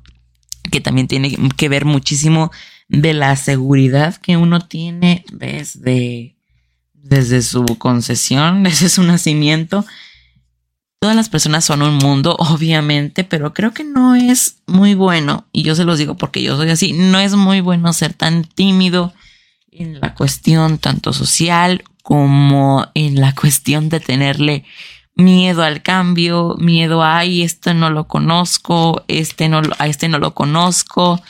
que 0.71 0.79
también 0.79 1.07
tiene 1.07 1.35
que 1.57 1.69
ver 1.69 1.85
muchísimo 1.85 2.51
de 2.87 3.13
la 3.13 3.35
seguridad 3.35 4.15
que 4.17 4.37
uno 4.37 4.59
tiene 4.61 5.25
desde, 5.31 6.37
desde 6.93 7.41
su 7.41 7.65
concesión, 7.77 8.63
desde 8.63 8.89
su 8.89 9.03
nacimiento. 9.03 9.85
Todas 10.99 11.15
las 11.15 11.29
personas 11.29 11.63
son 11.63 11.81
un 11.81 11.95
mundo, 11.95 12.35
obviamente, 12.39 13.23
pero 13.23 13.53
creo 13.53 13.73
que 13.73 13.83
no 13.83 14.15
es 14.15 14.57
muy 14.67 14.95
bueno, 14.95 15.45
y 15.51 15.63
yo 15.63 15.75
se 15.75 15.85
los 15.85 15.97
digo 15.99 16.15
porque 16.15 16.41
yo 16.41 16.57
soy 16.57 16.69
así, 16.69 16.93
no 16.93 17.19
es 17.19 17.35
muy 17.35 17.61
bueno 17.61 17.93
ser 17.93 18.13
tan 18.13 18.43
tímido 18.43 19.13
en 19.71 19.99
la 19.99 20.15
cuestión 20.15 20.79
tanto 20.79 21.13
social 21.13 21.83
como 22.01 22.87
en 22.93 23.19
la 23.19 23.35
cuestión 23.35 23.89
de 23.89 23.99
tenerle 23.99 24.65
miedo 25.17 25.63
al 25.63 25.81
cambio, 25.81 26.55
miedo 26.59 27.03
a, 27.03 27.17
ay, 27.19 27.41
este 27.41 27.73
no 27.73 27.89
lo 27.89 28.07
conozco, 28.07 29.03
este 29.07 29.49
no, 29.49 29.61
a 29.79 29.87
este 29.87 30.07
no 30.07 30.19
lo 30.19 30.33
conozco. 30.33 31.21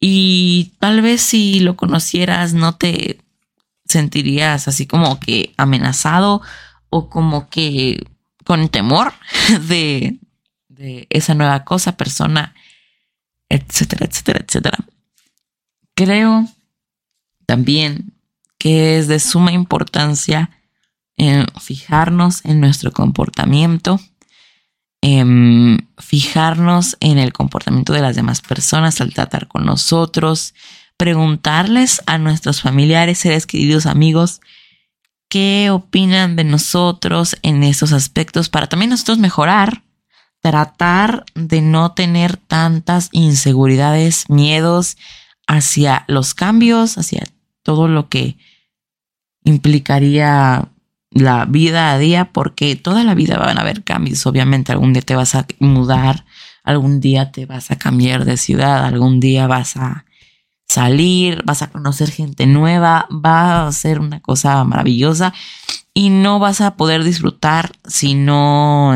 Y 0.00 0.72
tal 0.80 1.00
vez 1.00 1.22
si 1.22 1.60
lo 1.60 1.76
conocieras 1.76 2.52
no 2.52 2.74
te 2.74 3.20
sentirías 3.86 4.68
así 4.68 4.86
como 4.86 5.20
que 5.20 5.54
amenazado 5.56 6.42
o 6.90 7.08
como 7.08 7.48
que 7.48 8.04
con 8.44 8.68
temor 8.68 9.12
de, 9.68 10.18
esa 11.10 11.34
nueva 11.34 11.64
cosa, 11.64 11.96
persona, 11.96 12.54
etcétera, 13.48 14.06
etcétera, 14.06 14.44
etcétera. 14.46 14.78
Creo 15.94 16.46
también 17.46 18.12
que 18.58 18.98
es 18.98 19.08
de 19.08 19.20
suma 19.20 19.52
importancia 19.52 20.50
en 21.16 21.46
fijarnos 21.60 22.44
en 22.44 22.60
nuestro 22.60 22.92
comportamiento, 22.92 24.00
en 25.00 25.88
fijarnos 25.98 26.96
en 27.00 27.18
el 27.18 27.32
comportamiento 27.32 27.92
de 27.92 28.00
las 28.00 28.16
demás 28.16 28.40
personas 28.40 29.00
al 29.00 29.14
tratar 29.14 29.46
con 29.46 29.64
nosotros, 29.64 30.54
preguntarles 30.96 32.02
a 32.06 32.18
nuestros 32.18 32.62
familiares, 32.62 33.18
seres 33.18 33.46
queridos, 33.46 33.86
amigos, 33.86 34.40
qué 35.34 35.70
opinan 35.70 36.36
de 36.36 36.44
nosotros 36.44 37.36
en 37.42 37.64
estos 37.64 37.92
aspectos 37.92 38.48
para 38.48 38.68
también 38.68 38.90
nosotros 38.90 39.18
mejorar, 39.18 39.82
tratar 40.40 41.24
de 41.34 41.60
no 41.60 41.90
tener 41.90 42.36
tantas 42.36 43.08
inseguridades, 43.10 44.30
miedos 44.30 44.96
hacia 45.48 46.04
los 46.06 46.34
cambios, 46.34 46.98
hacia 46.98 47.24
todo 47.64 47.88
lo 47.88 48.08
que 48.08 48.36
implicaría 49.42 50.68
la 51.10 51.46
vida 51.46 51.90
a 51.90 51.98
día, 51.98 52.30
porque 52.32 52.76
toda 52.76 53.02
la 53.02 53.16
vida 53.16 53.36
van 53.36 53.58
a 53.58 53.62
haber 53.62 53.82
cambios. 53.82 54.24
Obviamente, 54.26 54.70
algún 54.70 54.92
día 54.92 55.02
te 55.02 55.16
vas 55.16 55.34
a 55.34 55.48
mudar, 55.58 56.24
algún 56.62 57.00
día 57.00 57.32
te 57.32 57.44
vas 57.44 57.72
a 57.72 57.76
cambiar 57.76 58.24
de 58.24 58.36
ciudad, 58.36 58.84
algún 58.84 59.18
día 59.18 59.48
vas 59.48 59.76
a 59.78 60.04
salir, 60.68 61.42
vas 61.44 61.62
a 61.62 61.70
conocer 61.70 62.10
gente 62.10 62.46
nueva, 62.46 63.06
va 63.10 63.66
a 63.66 63.72
ser 63.72 64.00
una 64.00 64.20
cosa 64.20 64.62
maravillosa 64.64 65.32
y 65.92 66.10
no 66.10 66.38
vas 66.38 66.60
a 66.60 66.76
poder 66.76 67.04
disfrutar 67.04 67.72
si 67.86 68.14
no, 68.14 68.94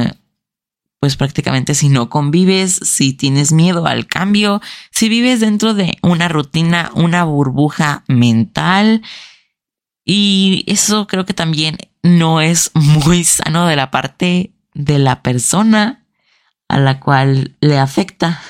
pues 1.00 1.16
prácticamente 1.16 1.74
si 1.74 1.88
no 1.88 2.10
convives, 2.10 2.72
si 2.82 3.12
tienes 3.12 3.52
miedo 3.52 3.86
al 3.86 4.06
cambio, 4.06 4.60
si 4.90 5.08
vives 5.08 5.40
dentro 5.40 5.74
de 5.74 5.96
una 6.02 6.28
rutina, 6.28 6.90
una 6.94 7.24
burbuja 7.24 8.04
mental, 8.08 9.02
y 10.10 10.64
eso 10.66 11.06
creo 11.06 11.26
que 11.26 11.34
también 11.34 11.76
no 12.02 12.40
es 12.40 12.70
muy 12.72 13.24
sano 13.24 13.66
de 13.66 13.76
la 13.76 13.90
parte 13.90 14.52
de 14.72 14.98
la 14.98 15.22
persona 15.22 16.06
a 16.66 16.78
la 16.78 16.98
cual 16.98 17.56
le 17.60 17.78
afecta. 17.78 18.40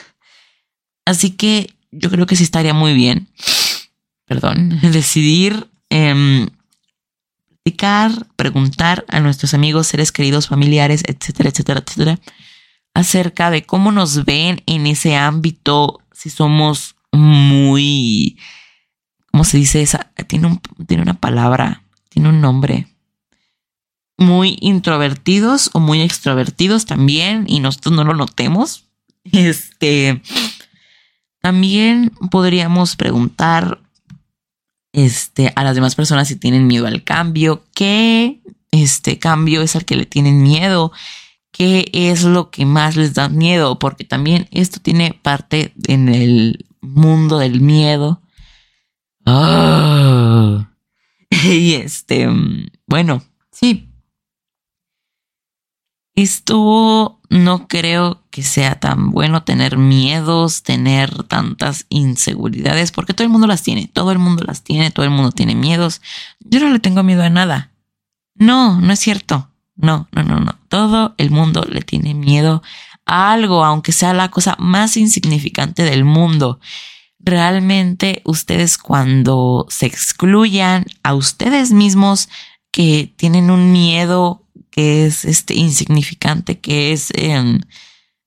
Así 1.05 1.33
que 1.33 1.75
yo 1.91 2.11
creo 2.11 2.27
que 2.27 2.37
sí 2.37 2.43
estaría 2.43 2.75
muy 2.75 2.95
bien, 2.95 3.29
perdón, 4.27 4.79
decidir 4.93 5.69
em, 5.91 6.49
platicar, 7.63 8.27
preguntar 8.37 9.05
a 9.09 9.21
nuestros 9.21 9.55
amigos, 9.55 9.87
seres 9.87 10.13
queridos, 10.13 10.49
familiares, 10.49 11.03
etcétera, 11.07 11.51
etcétera, 11.51 11.83
etcétera, 11.87 12.21
acerca 12.95 13.51
de 13.51 13.65
cómo 13.65 13.93
nos 13.93 14.25
ven 14.25 14.63
en 14.67 14.87
ese 14.87 15.17
ámbito, 15.17 16.01
si 16.13 16.31
somos 16.31 16.97
muy, 17.13 18.39
¿cómo 19.31 19.45
se 19.45 19.59
dice? 19.59 19.83
Esa, 19.83 20.11
tiene, 20.27 20.61
tiene 20.87 21.03
una 21.03 21.15
palabra, 21.15 21.85
tiene 22.09 22.31
un 22.31 22.41
nombre. 22.41 22.89
Muy 24.17 24.59
introvertidos 24.61 25.71
o 25.75 25.81
muy 25.81 26.01
extrovertidos 26.01 26.87
también, 26.87 27.45
y 27.47 27.61
nosotros 27.61 27.95
no 27.95 28.05
lo 28.05 28.15
notemos. 28.15 28.85
Este, 29.31 30.23
también 31.41 32.13
podríamos 32.31 32.97
preguntar 32.97 33.81
este, 34.93 35.53
a 35.55 35.65
las 35.65 35.75
demás 35.75 35.95
personas 35.95 36.29
si 36.29 36.37
tienen 36.37 36.67
miedo 36.67 36.87
al 36.87 37.05
cambio, 37.05 37.65
qué 37.75 38.41
este 38.71 39.19
cambio 39.19 39.63
es 39.63 39.77
al 39.77 39.85
que 39.85 39.97
le 39.97 40.07
tienen 40.07 40.43
miedo, 40.43 40.93
qué 41.53 41.89
es 41.93 42.25
lo 42.25 42.51
que 42.51 42.67
más 42.67 42.97
les 42.97 43.15
da 43.15 43.29
miedo, 43.29 43.79
porque 43.79 44.05
también 44.05 44.49
esto 44.51 44.81
tiene 44.81 45.19
parte 45.23 45.73
en 45.87 46.09
el 46.09 46.67
mundo 46.81 47.39
del 47.39 47.61
miedo. 47.61 48.23
Ah. 49.25 50.65
Y 51.31 51.75
este, 51.75 52.27
bueno, 52.87 53.23
sí. 53.53 53.91
Esto 56.15 57.18
no 57.31 57.69
creo 57.69 58.23
que 58.31 58.43
sea 58.43 58.81
tan 58.81 59.11
bueno 59.11 59.43
tener 59.43 59.77
miedos, 59.77 60.63
tener 60.63 61.23
tantas 61.25 61.87
inseguridades, 61.91 62.91
porque 62.91 63.13
todo 63.13 63.25
el 63.25 63.33
mundo 63.33 63.47
las 63.47 63.63
tiene, 63.63 63.91
todo 63.93 64.13
el 64.13 64.19
mundo 64.19 64.45
las 64.47 64.63
tiene, 64.63 64.91
todo 64.91 65.05
el 65.05 65.11
mundo 65.11 65.33
tiene 65.33 65.55
miedos. 65.55 66.01
Yo 66.41 66.61
no 66.61 66.71
le 66.71 66.79
tengo 66.79 67.03
miedo 67.03 67.23
a 67.23 67.31
nada. 67.31 67.73
No, 68.35 68.81
no 68.81 68.93
es 68.93 69.01
cierto. 69.01 69.51
No, 69.77 70.09
no, 70.13 70.23
no, 70.23 70.41
no. 70.41 70.59
Todo 70.69 71.15
el 71.19 71.31
mundo 71.31 71.65
le 71.69 71.83
tiene 71.83 72.15
miedo 72.15 72.63
a 73.05 73.33
algo, 73.33 73.65
aunque 73.65 73.93
sea 73.93 74.15
la 74.15 74.31
cosa 74.31 74.57
más 74.59 74.97
insignificante 74.97 75.83
del 75.83 76.05
mundo. 76.05 76.61
Realmente 77.19 78.23
ustedes 78.25 78.79
cuando 78.79 79.67
se 79.69 79.87
excluyan 79.87 80.87
a 81.03 81.15
ustedes 81.15 81.73
mismos 81.73 82.29
que 82.71 83.13
tienen 83.17 83.51
un 83.51 83.73
miedo 83.73 84.45
que 84.79 85.07
es 85.07 85.25
este 85.25 85.55
insignificante, 85.55 86.61
que 86.61 86.93
es 86.93 87.09
em, 87.15 87.59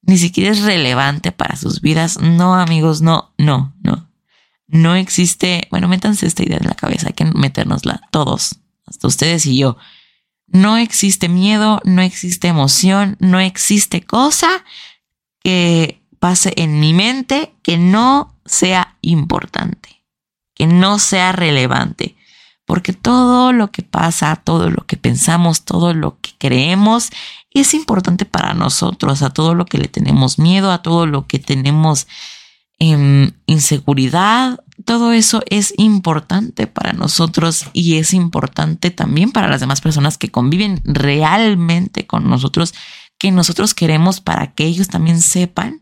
ni 0.01 0.17
siquiera 0.17 0.51
es 0.51 0.63
relevante 0.63 1.31
para 1.31 1.55
sus 1.55 1.79
vidas. 1.79 2.19
No, 2.19 2.55
amigos, 2.55 3.01
no, 3.01 3.33
no, 3.37 3.73
no. 3.81 4.11
No 4.67 4.95
existe, 4.95 5.69
bueno, 5.71 5.87
métanse 5.87 6.27
esta 6.27 6.43
idea 6.43 6.57
en 6.57 6.67
la 6.67 6.75
cabeza, 6.75 7.07
hay 7.07 7.13
que 7.13 7.23
metérnosla 7.23 8.01
todos, 8.11 8.59
hasta 8.85 9.07
ustedes 9.07 9.45
y 9.45 9.59
yo. 9.59 9.77
No 10.47 10.75
existe 10.75 11.29
miedo, 11.29 11.79
no 11.85 12.01
existe 12.01 12.49
emoción, 12.49 13.15
no 13.21 13.39
existe 13.39 14.01
cosa 14.01 14.65
que 15.41 16.03
pase 16.19 16.51
en 16.57 16.81
mi 16.81 16.91
mente 16.91 17.53
que 17.63 17.77
no 17.77 18.35
sea 18.45 18.97
importante, 18.99 20.03
que 20.53 20.67
no 20.67 20.99
sea 20.99 21.31
relevante. 21.31 22.17
Porque 22.71 22.93
todo 22.93 23.51
lo 23.51 23.69
que 23.69 23.81
pasa, 23.81 24.37
todo 24.37 24.69
lo 24.69 24.85
que 24.87 24.95
pensamos, 24.95 25.65
todo 25.65 25.93
lo 25.93 26.21
que 26.21 26.29
creemos 26.37 27.09
es 27.49 27.73
importante 27.73 28.23
para 28.23 28.53
nosotros, 28.53 29.23
a 29.23 29.29
todo 29.29 29.55
lo 29.55 29.65
que 29.65 29.77
le 29.77 29.89
tenemos 29.89 30.39
miedo, 30.39 30.71
a 30.71 30.81
todo 30.81 31.05
lo 31.05 31.27
que 31.27 31.37
tenemos 31.37 32.07
em, 32.79 33.33
inseguridad, 33.45 34.61
todo 34.85 35.11
eso 35.11 35.43
es 35.49 35.73
importante 35.75 36.65
para 36.65 36.93
nosotros 36.93 37.65
y 37.73 37.97
es 37.97 38.13
importante 38.13 38.89
también 38.89 39.33
para 39.33 39.49
las 39.49 39.59
demás 39.59 39.81
personas 39.81 40.17
que 40.17 40.31
conviven 40.31 40.79
realmente 40.85 42.07
con 42.07 42.29
nosotros, 42.29 42.73
que 43.17 43.31
nosotros 43.31 43.73
queremos 43.73 44.21
para 44.21 44.53
que 44.53 44.63
ellos 44.63 44.87
también 44.87 45.19
sepan, 45.19 45.81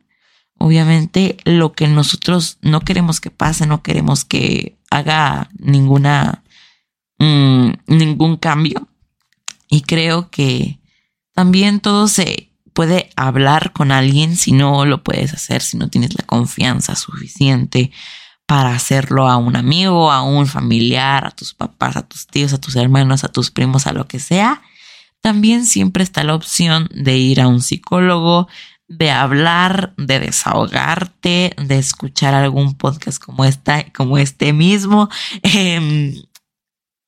obviamente, 0.58 1.38
lo 1.46 1.72
que 1.74 1.88
nosotros 1.88 2.58
no 2.64 2.82
queremos 2.82 3.22
que 3.22 3.30
pase, 3.30 3.68
no 3.68 3.84
queremos 3.84 4.26
que 4.26 4.80
haga 4.90 5.50
ninguna, 5.60 6.44
mm, 7.20 7.72
ningún 7.88 8.38
cambio. 8.38 8.88
Y 9.70 9.82
creo 9.82 10.30
que 10.30 10.80
también 11.34 11.80
todo 11.80 12.08
se 12.08 12.52
puede 12.74 13.10
hablar 13.16 13.74
con 13.74 13.92
alguien 13.92 14.36
si 14.36 14.52
no 14.52 14.86
lo 14.86 15.04
puedes 15.04 15.34
hacer, 15.34 15.62
si 15.62 15.78
no 15.78 15.90
tienes 15.90 16.16
la 16.18 16.26
confianza 16.26 16.96
suficiente 16.96 17.92
para 18.46 18.74
hacerlo 18.74 19.28
a 19.28 19.38
un 19.38 19.56
amigo, 19.56 20.12
a 20.12 20.24
un 20.24 20.48
familiar, 20.48 21.26
a 21.26 21.32
tus 21.32 21.54
papás, 21.54 21.96
a 21.98 22.08
tus 22.08 22.26
tíos, 22.26 22.52
a 22.52 22.60
tus 22.60 22.76
hermanos, 22.76 23.24
a 23.24 23.28
tus 23.28 23.52
primos, 23.52 23.86
a 23.86 23.94
lo 23.94 24.08
que 24.08 24.20
sea. 24.20 24.64
También 25.22 25.66
siempre 25.66 26.04
está 26.04 26.24
la 26.24 26.34
opción 26.34 26.90
de 26.92 27.18
ir 27.18 27.42
a 27.42 27.48
un 27.48 27.62
psicólogo, 27.62 28.48
de 28.88 29.12
hablar, 29.12 29.94
de 29.98 30.20
desahogarte, 30.20 31.54
de 31.58 31.78
escuchar 31.78 32.34
algún 32.34 32.74
podcast 32.74 33.24
como 33.24 33.46
esta, 33.46 33.84
como 33.92 34.18
este 34.18 34.52
mismo. 34.52 35.10
Em, 35.44 36.16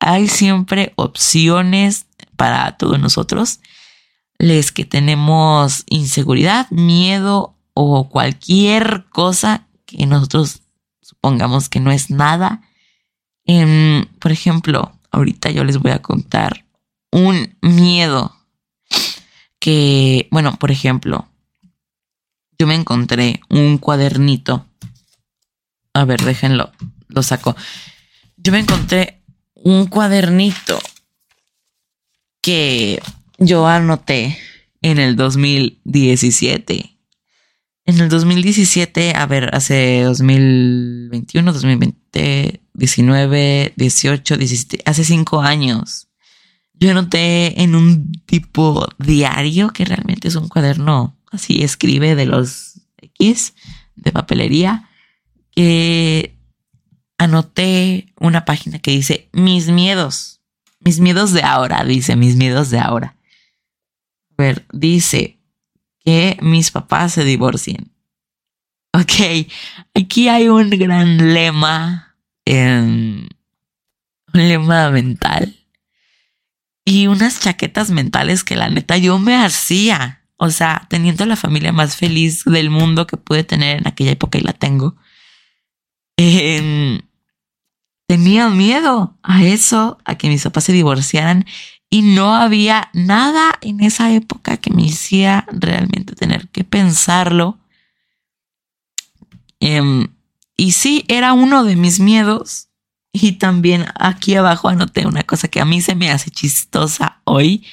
hay 0.01 0.27
siempre 0.27 0.93
opciones 0.95 2.07
para 2.35 2.75
todos 2.75 2.99
nosotros. 2.99 3.59
Les 4.39 4.71
que 4.71 4.83
tenemos 4.83 5.83
inseguridad, 5.87 6.69
miedo 6.71 7.55
o 7.75 8.09
cualquier 8.09 9.05
cosa 9.11 9.67
que 9.85 10.07
nosotros 10.07 10.63
supongamos 11.01 11.69
que 11.69 11.79
no 11.79 11.91
es 11.91 12.09
nada. 12.09 12.63
Em, 13.45 14.07
por 14.19 14.31
ejemplo, 14.31 14.91
ahorita 15.11 15.51
yo 15.51 15.63
les 15.63 15.77
voy 15.77 15.91
a 15.91 16.01
contar 16.01 16.65
un 17.11 17.55
miedo 17.61 18.35
que, 19.59 20.27
bueno, 20.31 20.57
por 20.57 20.71
ejemplo, 20.71 21.29
yo 22.57 22.65
me 22.65 22.73
encontré 22.73 23.39
un 23.49 23.77
cuadernito. 23.77 24.65
A 25.93 26.05
ver, 26.05 26.21
déjenlo, 26.21 26.71
lo 27.07 27.21
saco. 27.21 27.55
Yo 28.37 28.51
me 28.51 28.59
encontré 28.59 29.20
un 29.63 29.87
cuadernito 29.87 30.79
que 32.41 33.01
yo 33.37 33.67
anoté 33.67 34.37
en 34.81 34.99
el 34.99 35.15
2017 35.15 36.91
en 37.85 37.99
el 37.99 38.09
2017, 38.09 39.15
a 39.15 39.25
ver, 39.25 39.53
hace 39.53 40.03
2021, 40.03 41.51
2020, 41.51 42.61
19, 42.73 43.73
18, 43.75 44.37
17, 44.37 44.83
hace 44.85 45.03
cinco 45.03 45.41
años, 45.41 46.07
yo 46.73 46.91
anoté 46.91 47.61
en 47.61 47.75
un 47.75 48.11
tipo 48.25 48.87
diario 48.97 49.71
que 49.71 49.85
realmente 49.85 50.27
es 50.27 50.35
un 50.35 50.47
cuaderno, 50.47 51.17
así 51.31 51.63
escribe 51.63 52.15
de 52.15 52.25
los 52.25 52.81
X, 52.97 53.55
de 53.95 54.11
papelería, 54.11 54.89
que 55.53 56.37
anoté 57.21 58.13
una 58.19 58.45
página 58.45 58.79
que 58.79 58.91
dice 58.91 59.29
mis 59.31 59.67
miedos, 59.67 60.41
mis 60.79 60.99
miedos 60.99 61.33
de 61.33 61.43
ahora, 61.43 61.83
dice 61.83 62.15
mis 62.15 62.35
miedos 62.35 62.71
de 62.71 62.79
ahora. 62.79 63.15
A 64.31 64.41
ver, 64.41 64.65
dice, 64.73 65.39
que 66.03 66.37
mis 66.41 66.71
papás 66.71 67.13
se 67.13 67.23
divorcien. 67.23 67.91
Ok, 68.93 69.47
aquí 69.93 70.29
hay 70.29 70.47
un 70.47 70.71
gran 70.71 71.33
lema, 71.33 72.17
un 72.47 73.29
lema 74.33 74.89
mental 74.89 75.55
y 76.83 77.05
unas 77.05 77.39
chaquetas 77.39 77.91
mentales 77.91 78.43
que 78.43 78.55
la 78.55 78.69
neta 78.69 78.97
yo 78.97 79.19
me 79.19 79.35
hacía. 79.35 80.23
O 80.37 80.49
sea, 80.49 80.87
teniendo 80.89 81.27
la 81.27 81.35
familia 81.35 81.71
más 81.71 81.95
feliz 81.95 82.43
del 82.45 82.71
mundo 82.71 83.05
que 83.05 83.15
pude 83.15 83.43
tener 83.43 83.77
en 83.77 83.87
aquella 83.87 84.11
época 84.11 84.39
y 84.39 84.41
la 84.41 84.53
tengo. 84.53 84.95
Em, 86.17 86.99
tenía 88.11 88.49
miedo 88.49 89.15
a 89.23 89.41
eso, 89.45 89.97
a 90.03 90.15
que 90.15 90.27
mis 90.27 90.43
papás 90.43 90.65
se 90.65 90.73
divorciaran 90.73 91.45
y 91.89 92.01
no 92.01 92.35
había 92.35 92.89
nada 92.91 93.53
en 93.61 93.79
esa 93.79 94.11
época 94.11 94.57
que 94.57 94.69
me 94.69 94.81
hiciera 94.81 95.47
realmente 95.49 96.13
tener 96.13 96.49
que 96.49 96.65
pensarlo. 96.65 97.57
Em, 99.61 100.09
y 100.57 100.73
sí, 100.73 101.05
era 101.07 101.31
uno 101.31 101.63
de 101.63 101.77
mis 101.77 102.01
miedos. 102.01 102.67
Y 103.13 103.33
también 103.33 103.85
aquí 103.97 104.35
abajo 104.35 104.67
anoté 104.67 105.07
una 105.07 105.23
cosa 105.23 105.47
que 105.47 105.61
a 105.61 105.65
mí 105.65 105.79
se 105.79 105.95
me 105.95 106.11
hace 106.11 106.31
chistosa 106.31 107.21
hoy, 107.23 107.65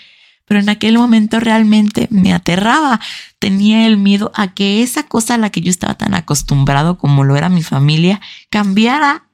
pero 0.45 0.61
en 0.61 0.69
aquel 0.69 0.99
momento 0.99 1.41
realmente 1.41 2.07
me 2.13 2.33
aterraba. 2.33 3.01
Tenía 3.41 3.89
el 3.89 3.97
miedo 3.97 4.31
a 4.37 4.55
que 4.55 4.85
esa 4.85 5.03
cosa 5.03 5.35
a 5.35 5.39
la 5.39 5.51
que 5.51 5.63
yo 5.63 5.71
estaba 5.71 5.95
tan 5.95 6.15
acostumbrado 6.15 6.97
como 6.97 7.25
lo 7.25 7.35
era 7.37 7.49
mi 7.49 7.65
familia 7.65 8.21
cambiara. 8.51 9.28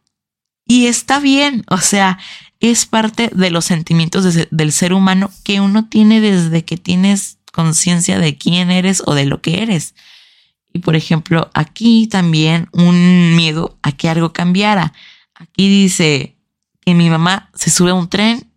Y 0.67 0.87
está 0.87 1.21
bien, 1.21 1.65
o 1.69 1.79
sea, 1.79 2.19
es 2.61 2.87
parte 2.87 3.31
de 3.35 3.51
los 3.51 3.67
sentimientos 3.67 4.49
del 4.51 4.73
ser 4.73 4.93
humano 4.95 5.31
que 5.45 5.61
uno 5.61 5.89
tiene 5.89 6.21
desde 6.21 6.65
que 6.65 6.77
tienes 6.77 7.39
conciencia 7.53 8.19
de 8.19 8.37
quién 8.37 8.71
eres 8.71 9.03
o 9.05 9.15
de 9.15 9.27
lo 9.27 9.43
que 9.43 9.63
eres. 9.63 9.95
Y 10.73 10.81
por 10.81 10.97
ejemplo, 10.97 11.51
aquí 11.55 12.09
también 12.09 12.69
un 12.73 13.37
miedo 13.37 13.79
a 13.83 13.93
que 13.93 14.09
algo 14.09 14.33
cambiara. 14.33 14.93
Aquí 15.35 15.69
dice 15.69 16.37
que 16.81 16.95
mi 16.95 17.11
mamá 17.11 17.51
se 17.55 17.71
sube 17.71 17.91
a 17.91 17.95
un 17.95 18.09
tren 18.09 18.51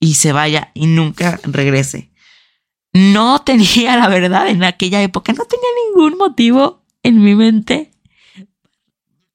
y 0.00 0.14
se 0.14 0.32
vaya 0.32 0.72
y 0.74 0.86
nunca 0.86 1.40
regrese. 1.44 2.10
No 2.92 3.40
tenía, 3.40 3.96
la 3.96 4.08
verdad, 4.08 4.48
en 4.48 4.62
aquella 4.64 5.02
época, 5.02 5.32
no 5.32 5.44
tenía 5.44 5.68
ningún 5.88 6.18
motivo 6.18 6.84
en 7.02 7.22
mi 7.22 7.34
mente, 7.34 7.92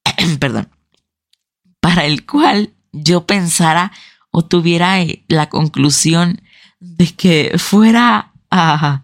perdón, 0.40 0.68
para 1.80 2.04
el 2.04 2.24
cual 2.26 2.72
yo 2.92 3.26
pensara 3.26 3.92
o 4.30 4.44
tuviera 4.44 5.00
eh, 5.00 5.24
la 5.28 5.48
conclusión 5.48 6.40
de 6.78 7.08
que 7.08 7.54
fuera 7.58 8.32
a 8.50 9.02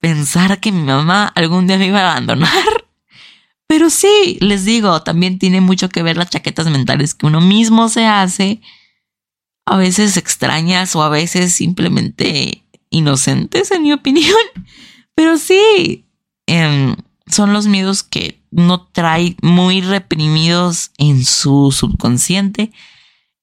pensar 0.00 0.60
que 0.60 0.72
mi 0.72 0.82
mamá 0.82 1.26
algún 1.34 1.66
día 1.66 1.78
me 1.78 1.86
iba 1.86 2.00
a 2.00 2.12
abandonar. 2.12 2.50
Pero 3.66 3.90
sí, 3.90 4.38
les 4.40 4.64
digo, 4.64 5.02
también 5.02 5.38
tiene 5.38 5.60
mucho 5.60 5.88
que 5.88 6.02
ver 6.02 6.16
las 6.16 6.30
chaquetas 6.30 6.68
mentales 6.68 7.14
que 7.14 7.26
uno 7.26 7.40
mismo 7.40 7.88
se 7.88 8.06
hace, 8.06 8.60
a 9.66 9.76
veces 9.76 10.16
extrañas 10.16 10.96
o 10.96 11.02
a 11.02 11.10
veces 11.10 11.52
simplemente 11.52 12.64
inocentes, 12.88 13.70
en 13.70 13.82
mi 13.82 13.92
opinión. 13.92 14.34
Pero 15.14 15.36
sí, 15.36 16.06
em, 16.46 16.96
son 17.30 17.52
los 17.52 17.66
miedos 17.66 18.02
que 18.02 18.40
uno 18.50 18.88
trae 18.92 19.36
muy 19.42 19.80
reprimidos 19.80 20.90
en 20.98 21.24
su 21.24 21.72
subconsciente 21.72 22.72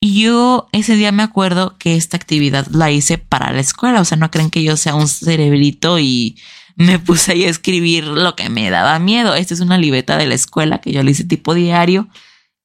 y 0.05 0.21
yo 0.21 0.67
ese 0.71 0.95
día 0.95 1.11
me 1.11 1.23
acuerdo 1.23 1.77
que 1.79 1.95
esta 1.95 2.15
actividad 2.15 2.67
la 2.67 2.91
hice 2.91 3.17
para 3.17 3.51
la 3.51 3.59
escuela, 3.59 4.01
o 4.01 4.05
sea, 4.05 4.17
no 4.17 4.29
creen 4.29 4.51
que 4.51 4.61
yo 4.61 4.77
sea 4.77 4.93
un 4.93 5.07
cerebrito 5.07 5.97
y 5.97 6.37
me 6.75 6.99
puse 6.99 7.31
ahí 7.31 7.45
a 7.45 7.49
escribir 7.49 8.03
lo 8.03 8.35
que 8.35 8.49
me 8.49 8.69
daba 8.69 8.99
miedo. 8.99 9.33
Esta 9.33 9.55
es 9.55 9.61
una 9.61 9.79
libreta 9.79 10.17
de 10.17 10.27
la 10.27 10.35
escuela 10.35 10.79
que 10.79 10.91
yo 10.91 11.01
le 11.01 11.09
hice 11.09 11.23
tipo 11.23 11.55
diario 11.55 12.07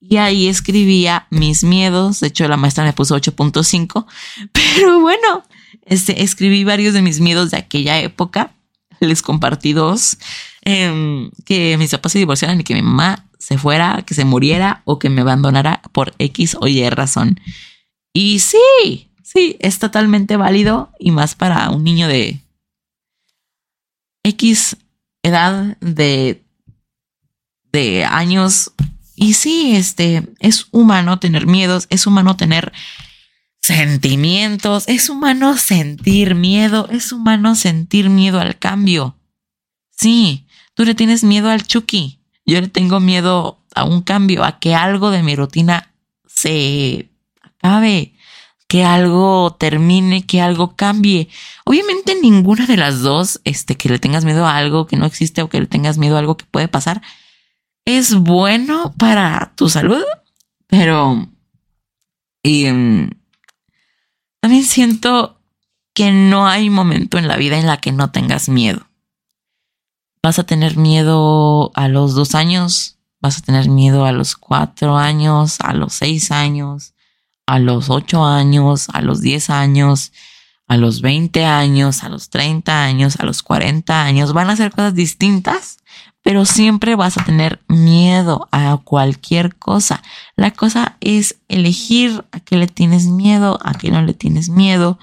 y 0.00 0.18
ahí 0.18 0.48
escribía 0.48 1.28
mis 1.30 1.64
miedos. 1.64 2.20
De 2.20 2.26
hecho, 2.26 2.46
la 2.46 2.58
maestra 2.58 2.84
me 2.84 2.92
puso 2.92 3.16
8.5, 3.16 4.04
pero 4.52 5.00
bueno, 5.00 5.42
este, 5.86 6.22
escribí 6.22 6.64
varios 6.64 6.92
de 6.92 7.00
mis 7.00 7.20
miedos 7.20 7.50
de 7.52 7.56
aquella 7.56 8.00
época. 8.00 8.52
Les 9.00 9.22
compartí 9.22 9.72
dos, 9.72 10.18
em, 10.62 11.30
que 11.44 11.76
mis 11.78 11.90
papás 11.90 12.12
se 12.12 12.18
divorciaran 12.18 12.60
y 12.60 12.64
que 12.64 12.74
mi 12.74 12.82
mamá 12.82 13.26
se 13.38 13.58
fuera, 13.58 14.02
que 14.06 14.14
se 14.14 14.24
muriera 14.24 14.82
o 14.84 14.98
que 14.98 15.10
me 15.10 15.22
abandonara 15.22 15.82
por 15.92 16.14
X 16.18 16.56
o 16.60 16.68
Y 16.68 16.88
razón. 16.90 17.40
Y 18.12 18.40
sí, 18.40 19.10
sí, 19.22 19.56
es 19.60 19.78
totalmente 19.78 20.36
válido 20.36 20.90
y 20.98 21.10
más 21.10 21.34
para 21.34 21.70
un 21.70 21.82
niño 21.82 22.06
de 22.06 22.40
X 24.24 24.76
edad 25.22 25.76
de, 25.80 26.42
de 27.72 28.04
años. 28.04 28.72
Y 29.16 29.34
sí, 29.34 29.74
este, 29.76 30.28
es 30.38 30.68
humano 30.70 31.18
tener 31.18 31.46
miedos, 31.46 31.86
es 31.90 32.06
humano 32.06 32.36
tener 32.36 32.72
sentimientos, 33.70 34.84
es 34.88 35.08
humano 35.08 35.56
sentir 35.56 36.34
miedo, 36.34 36.88
es 36.90 37.12
humano 37.12 37.54
sentir 37.54 38.10
miedo 38.10 38.40
al 38.40 38.58
cambio. 38.58 39.16
Sí, 39.90 40.46
tú 40.74 40.84
le 40.84 40.96
tienes 40.96 41.22
miedo 41.22 41.50
al 41.50 41.64
Chucky, 41.64 42.20
yo 42.44 42.60
le 42.60 42.68
tengo 42.68 42.98
miedo 42.98 43.64
a 43.74 43.84
un 43.84 44.02
cambio, 44.02 44.44
a 44.44 44.58
que 44.58 44.74
algo 44.74 45.10
de 45.12 45.22
mi 45.22 45.36
rutina 45.36 45.92
se 46.26 47.10
acabe, 47.42 48.14
que 48.66 48.84
algo 48.84 49.56
termine, 49.58 50.26
que 50.26 50.40
algo 50.40 50.74
cambie. 50.74 51.28
Obviamente 51.64 52.16
ninguna 52.20 52.66
de 52.66 52.76
las 52.76 53.02
dos, 53.02 53.40
este, 53.44 53.76
que 53.76 53.88
le 53.88 54.00
tengas 54.00 54.24
miedo 54.24 54.46
a 54.46 54.56
algo 54.56 54.88
que 54.88 54.96
no 54.96 55.06
existe 55.06 55.42
o 55.42 55.48
que 55.48 55.60
le 55.60 55.66
tengas 55.66 55.96
miedo 55.96 56.16
a 56.16 56.18
algo 56.18 56.36
que 56.36 56.44
puede 56.44 56.66
pasar, 56.66 57.02
es 57.84 58.14
bueno 58.14 58.94
para 58.98 59.52
tu 59.54 59.68
salud, 59.68 60.02
pero 60.66 61.28
em, 62.42 63.10
también 64.40 64.64
siento 64.64 65.38
que 65.94 66.12
no 66.12 66.46
hay 66.46 66.70
momento 66.70 67.18
en 67.18 67.28
la 67.28 67.36
vida 67.36 67.58
en 67.58 67.66
la 67.66 67.78
que 67.78 67.92
no 67.92 68.10
tengas 68.10 68.48
miedo. 68.48 68.86
Vas 70.22 70.38
a 70.38 70.44
tener 70.44 70.76
miedo 70.76 71.72
a 71.74 71.88
los 71.88 72.14
dos 72.14 72.34
años, 72.34 72.98
vas 73.20 73.38
a 73.38 73.42
tener 73.42 73.68
miedo 73.68 74.04
a 74.04 74.12
los 74.12 74.36
cuatro 74.36 74.96
años, 74.96 75.58
a 75.60 75.72
los 75.72 75.94
seis 75.94 76.30
años, 76.30 76.94
a 77.46 77.58
los 77.58 77.90
ocho 77.90 78.24
años, 78.24 78.88
a 78.92 79.00
los 79.02 79.20
diez 79.20 79.50
años, 79.50 80.12
a 80.68 80.76
los 80.76 81.00
veinte 81.00 81.44
años, 81.44 82.04
a 82.04 82.08
los 82.08 82.30
treinta 82.30 82.84
años, 82.84 83.16
a 83.18 83.26
los 83.26 83.42
cuarenta 83.42 84.04
años. 84.04 84.32
Van 84.32 84.50
a 84.50 84.56
ser 84.56 84.70
cosas 84.70 84.94
distintas, 84.94 85.78
pero 86.22 86.44
siempre 86.44 86.96
vas 86.96 87.18
a 87.18 87.24
tener 87.24 87.60
miedo 87.68 88.48
a 88.52 88.78
cualquier 88.84 89.56
cosa. 89.56 90.02
La 90.36 90.50
cosa 90.50 90.96
es 91.00 91.36
elegir 91.48 92.24
a 92.32 92.40
qué 92.40 92.56
le 92.56 92.66
tienes 92.66 93.06
miedo, 93.06 93.58
a 93.62 93.74
qué 93.74 93.90
no 93.90 94.02
le 94.02 94.14
tienes 94.14 94.48
miedo 94.48 94.98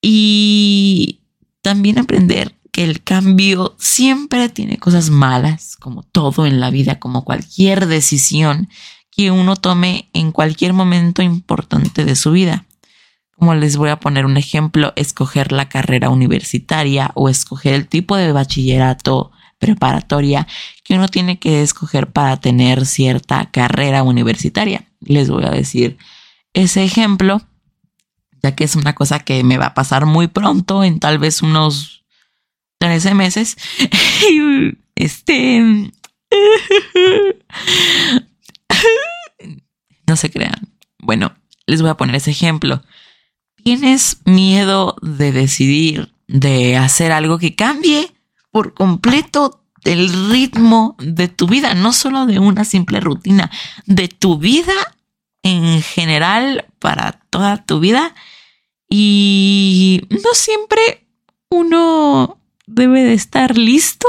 y 0.00 1.20
también 1.62 1.98
aprender 1.98 2.56
el 2.76 3.02
cambio 3.02 3.74
siempre 3.78 4.48
tiene 4.48 4.78
cosas 4.78 5.10
malas, 5.10 5.76
como 5.76 6.02
todo 6.02 6.46
en 6.46 6.60
la 6.60 6.70
vida, 6.70 6.98
como 6.98 7.24
cualquier 7.24 7.86
decisión 7.86 8.68
que 9.10 9.30
uno 9.30 9.56
tome 9.56 10.10
en 10.12 10.30
cualquier 10.30 10.74
momento 10.74 11.22
importante 11.22 12.04
de 12.04 12.16
su 12.16 12.32
vida. 12.32 12.66
Como 13.34 13.54
les 13.54 13.76
voy 13.76 13.90
a 13.90 13.98
poner 13.98 14.26
un 14.26 14.36
ejemplo, 14.36 14.92
escoger 14.96 15.52
la 15.52 15.68
carrera 15.68 16.10
universitaria 16.10 17.10
o 17.14 17.28
escoger 17.28 17.74
el 17.74 17.88
tipo 17.88 18.16
de 18.16 18.32
bachillerato 18.32 19.32
preparatoria 19.58 20.46
que 20.84 20.94
uno 20.94 21.08
tiene 21.08 21.38
que 21.38 21.62
escoger 21.62 22.12
para 22.12 22.36
tener 22.38 22.86
cierta 22.86 23.50
carrera 23.50 24.02
universitaria. 24.02 24.86
Les 25.00 25.30
voy 25.30 25.44
a 25.44 25.50
decir 25.50 25.98
ese 26.52 26.84
ejemplo, 26.84 27.42
ya 28.42 28.54
que 28.54 28.64
es 28.64 28.76
una 28.76 28.94
cosa 28.94 29.20
que 29.20 29.44
me 29.44 29.58
va 29.58 29.66
a 29.66 29.74
pasar 29.74 30.06
muy 30.06 30.28
pronto, 30.28 30.84
en 30.84 31.00
tal 31.00 31.18
vez 31.18 31.42
unos 31.42 32.04
13 32.78 33.14
meses. 33.14 33.56
este. 34.94 35.60
no 40.06 40.16
se 40.16 40.30
crean. 40.30 40.76
Bueno, 40.98 41.34
les 41.66 41.82
voy 41.82 41.90
a 41.90 41.96
poner 41.96 42.16
ese 42.16 42.30
ejemplo. 42.30 42.82
¿Tienes 43.62 44.20
miedo 44.24 44.96
de 45.02 45.32
decidir, 45.32 46.12
de 46.28 46.76
hacer 46.76 47.12
algo 47.12 47.38
que 47.38 47.54
cambie 47.54 48.15
por 48.56 48.72
completo 48.72 49.60
el 49.84 50.30
ritmo 50.30 50.96
de 50.98 51.28
tu 51.28 51.46
vida? 51.46 51.74
No 51.74 51.92
solo 51.92 52.24
de 52.24 52.38
una 52.38 52.64
simple 52.64 53.00
rutina, 53.00 53.50
de 53.84 54.08
tu 54.08 54.38
vida 54.38 54.72
en 55.42 55.82
general 55.82 56.64
para 56.78 57.20
toda 57.28 57.66
tu 57.66 57.80
vida. 57.80 58.14
Y 58.88 60.00
no 60.08 60.32
siempre 60.32 61.06
uno 61.50 62.40
debe 62.66 63.04
de 63.04 63.12
estar 63.12 63.58
listo. 63.58 64.08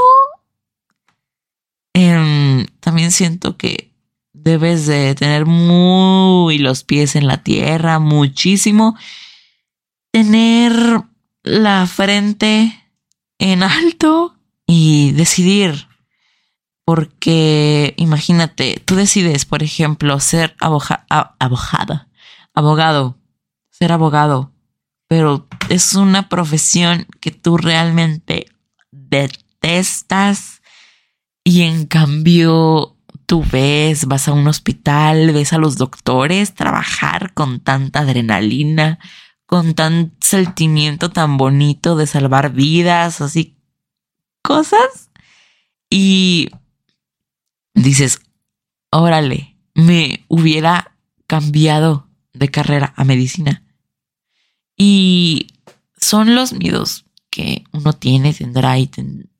Em, 1.92 2.64
también 2.80 3.12
siento 3.12 3.58
que 3.58 3.92
debes 4.32 4.86
de 4.86 5.14
tener 5.14 5.44
muy 5.44 6.56
los 6.56 6.84
pies 6.84 7.16
en 7.16 7.26
la 7.26 7.42
tierra, 7.42 7.98
muchísimo. 7.98 8.96
Tener 10.10 11.02
la 11.42 11.86
frente 11.86 12.82
en 13.38 13.62
alto 13.62 14.37
y 14.68 15.10
decidir. 15.12 15.88
Porque 16.84 17.94
imagínate, 17.96 18.80
tú 18.84 18.94
decides, 18.94 19.44
por 19.44 19.64
ejemplo, 19.64 20.20
ser 20.20 20.54
abogada, 20.60 22.08
abogado, 22.54 23.18
ser 23.70 23.90
abogado 23.90 24.52
pero 25.08 25.48
es 25.70 25.94
una 25.94 26.28
profesión 26.28 27.06
que 27.20 27.30
tú 27.30 27.56
realmente 27.56 28.46
detestas 28.92 30.60
y 31.42 31.62
en 31.62 31.86
cambio 31.86 32.96
tú 33.26 33.42
ves, 33.50 34.04
vas 34.06 34.28
a 34.28 34.32
un 34.32 34.46
hospital, 34.46 35.32
ves 35.32 35.54
a 35.54 35.58
los 35.58 35.76
doctores 35.76 36.54
trabajar 36.54 37.32
con 37.32 37.60
tanta 37.60 38.00
adrenalina, 38.00 38.98
con 39.46 39.74
tan 39.74 40.14
sentimiento 40.20 41.10
tan 41.10 41.38
bonito 41.38 41.96
de 41.96 42.06
salvar 42.06 42.52
vidas, 42.52 43.22
así 43.22 43.57
cosas. 44.48 45.10
Y 45.90 46.48
dices, 47.74 48.20
órale, 48.90 49.58
me 49.74 50.24
hubiera 50.28 50.96
cambiado 51.26 52.08
de 52.32 52.48
carrera 52.48 52.94
a 52.96 53.04
medicina. 53.04 53.62
Y 54.74 55.48
son 55.98 56.34
los 56.34 56.54
miedos 56.54 57.04
que 57.28 57.64
uno 57.72 57.92
tiene, 57.92 58.32
tendrá 58.32 58.78
y 58.78 58.90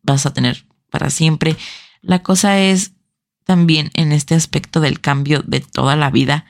vas 0.03 0.27
a 0.27 0.35
tener 0.35 0.67
para 0.91 1.09
siempre. 1.09 1.57
La 2.03 2.23
cosa 2.23 2.61
es 2.61 2.93
también 3.45 3.91
en 3.95 4.13
este 4.13 4.35
aspecto 4.35 4.81
del 4.81 5.01
cambio 5.01 5.43
de 5.43 5.61
toda 5.61 5.97
la 5.97 6.11
vida, 6.11 6.45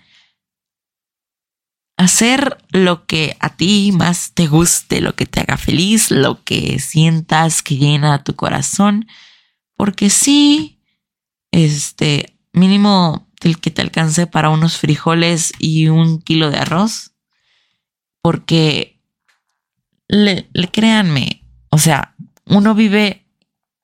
hacer 1.99 2.57
lo 2.71 3.07
que 3.07 3.37
a 3.41 3.57
ti 3.57 3.91
más 3.93 4.33
te 4.33 4.47
guste, 4.47 5.01
lo 5.01 5.15
que 5.17 5.27
te 5.27 5.41
haga 5.41 5.57
feliz, 5.57 6.11
lo 6.13 6.45
que 6.45 6.79
sientas 6.79 7.61
que 7.61 7.77
llena 7.77 8.23
tu 8.23 8.37
corazón, 8.37 9.09
porque 9.77 10.09
sí, 10.09 10.81
este, 11.51 12.39
mínimo 12.53 13.29
el 13.43 13.61
que 13.61 13.73
te 13.73 13.83
alcance 13.83 14.29
para 14.29 14.49
unos 14.49 14.79
frijoles 14.79 15.53
y 15.59 15.89
un 15.89 16.23
kilo 16.23 16.51
de 16.51 16.59
arroz, 16.59 17.13
porque 18.23 19.03
le, 20.07 20.49
le 20.53 20.69
créanme, 20.69 21.45
o 21.71 21.79
sea, 21.79 22.15
uno 22.47 22.77
vive 22.77 23.27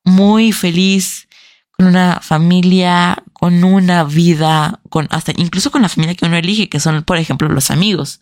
muy 0.05 0.53
feliz 0.53 1.27
con 1.71 1.87
una 1.87 2.21
familia, 2.21 3.21
con 3.45 3.63
una 3.63 4.03
vida, 4.03 4.79
con 4.89 5.07
hasta 5.11 5.31
incluso 5.37 5.69
con 5.69 5.83
la 5.83 5.89
familia 5.89 6.15
que 6.15 6.25
uno 6.25 6.35
elige, 6.35 6.67
que 6.67 6.79
son, 6.79 7.03
por 7.03 7.17
ejemplo, 7.17 7.47
los 7.47 7.69
amigos. 7.69 8.21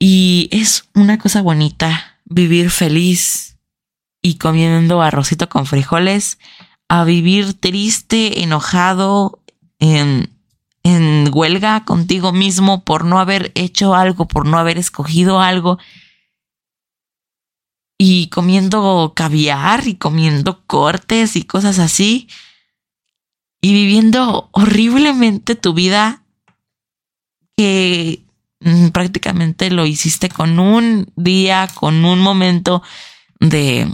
Y 0.00 0.48
es 0.50 0.88
una 0.92 1.18
cosa 1.18 1.40
bonita 1.40 2.18
vivir 2.24 2.70
feliz 2.70 3.58
y 4.20 4.38
comiendo 4.38 5.02
arrocito 5.02 5.48
con 5.48 5.66
frijoles, 5.66 6.40
a 6.88 7.04
vivir 7.04 7.54
triste, 7.54 8.42
enojado, 8.42 9.38
en, 9.78 10.30
en 10.82 11.30
huelga 11.32 11.84
contigo 11.84 12.32
mismo 12.32 12.82
por 12.82 13.04
no 13.04 13.20
haber 13.20 13.52
hecho 13.54 13.94
algo, 13.94 14.26
por 14.26 14.46
no 14.46 14.58
haber 14.58 14.78
escogido 14.78 15.40
algo 15.40 15.78
y 17.98 18.26
comiendo 18.30 19.12
caviar 19.14 19.86
y 19.86 19.94
comiendo 19.94 20.64
cortes 20.66 21.36
y 21.36 21.44
cosas 21.44 21.78
así 21.78 22.26
y 23.62 23.72
viviendo 23.72 24.50
horriblemente 24.52 25.54
tu 25.54 25.72
vida 25.72 26.24
que 27.56 28.24
mm, 28.60 28.88
prácticamente 28.88 29.70
lo 29.70 29.86
hiciste 29.86 30.28
con 30.28 30.58
un 30.58 31.10
día, 31.16 31.68
con 31.74 32.04
un 32.04 32.18
momento 32.18 32.82
de 33.40 33.88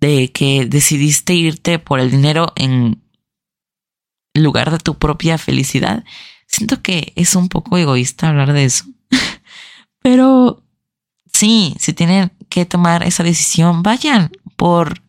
de 0.00 0.30
que 0.32 0.66
decidiste 0.66 1.34
irte 1.34 1.78
por 1.78 2.00
el 2.00 2.10
dinero 2.10 2.52
en 2.56 3.02
lugar 4.34 4.70
de 4.70 4.78
tu 4.78 4.98
propia 4.98 5.38
felicidad. 5.38 6.04
Siento 6.46 6.82
que 6.82 7.12
es 7.16 7.34
un 7.34 7.48
poco 7.48 7.78
egoísta 7.78 8.28
hablar 8.28 8.52
de 8.52 8.64
eso. 8.64 8.84
Pero 10.02 10.62
sí, 11.32 11.74
si 11.78 11.92
tienen 11.92 12.32
que 12.48 12.66
tomar 12.66 13.02
esa 13.04 13.22
decisión, 13.22 13.82
vayan 13.82 14.30
por 14.56 15.02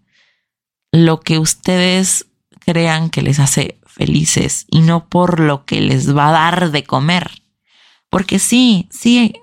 lo 0.91 1.19
que 1.19 1.37
ustedes 1.37 2.27
crean 2.67 3.09
que 3.09 3.21
les 3.21 3.39
hace 3.39 3.79
felices 3.85 4.65
y 4.69 4.81
no 4.81 5.07
por 5.07 5.39
lo 5.39 5.63
que 5.63 5.79
les 5.79 6.13
va 6.15 6.27
a 6.27 6.31
dar 6.33 6.71
de 6.71 6.83
comer. 6.83 7.31
Porque 8.09 8.39
sí, 8.39 8.89
sí, 8.91 9.33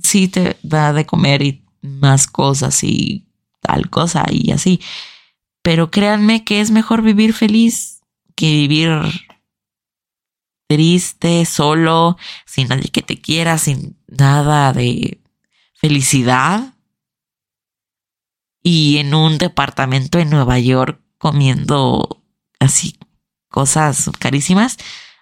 sí 0.00 0.28
te 0.28 0.56
da 0.62 0.92
de 0.92 1.04
comer 1.04 1.42
y 1.42 1.64
más 1.82 2.28
cosas 2.28 2.84
y 2.84 3.26
tal 3.60 3.90
cosa 3.90 4.24
y 4.30 4.52
así. 4.52 4.80
Pero 5.62 5.90
créanme 5.90 6.44
que 6.44 6.60
es 6.60 6.70
mejor 6.70 7.02
vivir 7.02 7.34
feliz 7.34 8.00
que 8.36 8.46
vivir 8.46 8.90
triste, 10.68 11.44
solo, 11.46 12.16
sin 12.46 12.68
nadie 12.68 12.90
que 12.90 13.02
te 13.02 13.20
quiera, 13.20 13.58
sin 13.58 13.96
nada 14.06 14.72
de 14.72 15.20
felicidad 15.74 16.74
y 18.62 18.98
en 18.98 19.14
un 19.14 19.36
departamento 19.38 20.20
en 20.20 20.30
Nueva 20.30 20.60
York 20.60 21.00
comiendo 21.18 22.22
así 22.58 22.98
cosas 23.48 24.10
carísimas 24.18 24.76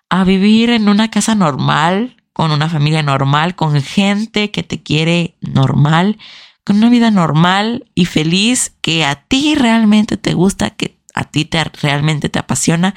a 0.08 0.24
vivir 0.24 0.70
en 0.70 0.88
una 0.88 1.10
casa 1.10 1.34
normal, 1.34 2.16
con 2.32 2.50
una 2.50 2.68
familia 2.68 3.02
normal, 3.02 3.54
con 3.54 3.80
gente 3.82 4.50
que 4.50 4.62
te 4.62 4.82
quiere 4.82 5.36
normal, 5.40 6.18
con 6.64 6.76
una 6.76 6.90
vida 6.90 7.10
normal 7.10 7.90
y 7.94 8.04
feliz 8.04 8.74
que 8.80 9.04
a 9.04 9.14
ti 9.14 9.54
realmente 9.54 10.16
te 10.16 10.34
gusta, 10.34 10.70
que 10.70 10.98
a 11.14 11.24
ti 11.24 11.44
te, 11.44 11.62
realmente 11.64 12.28
te 12.28 12.38
apasiona, 12.38 12.94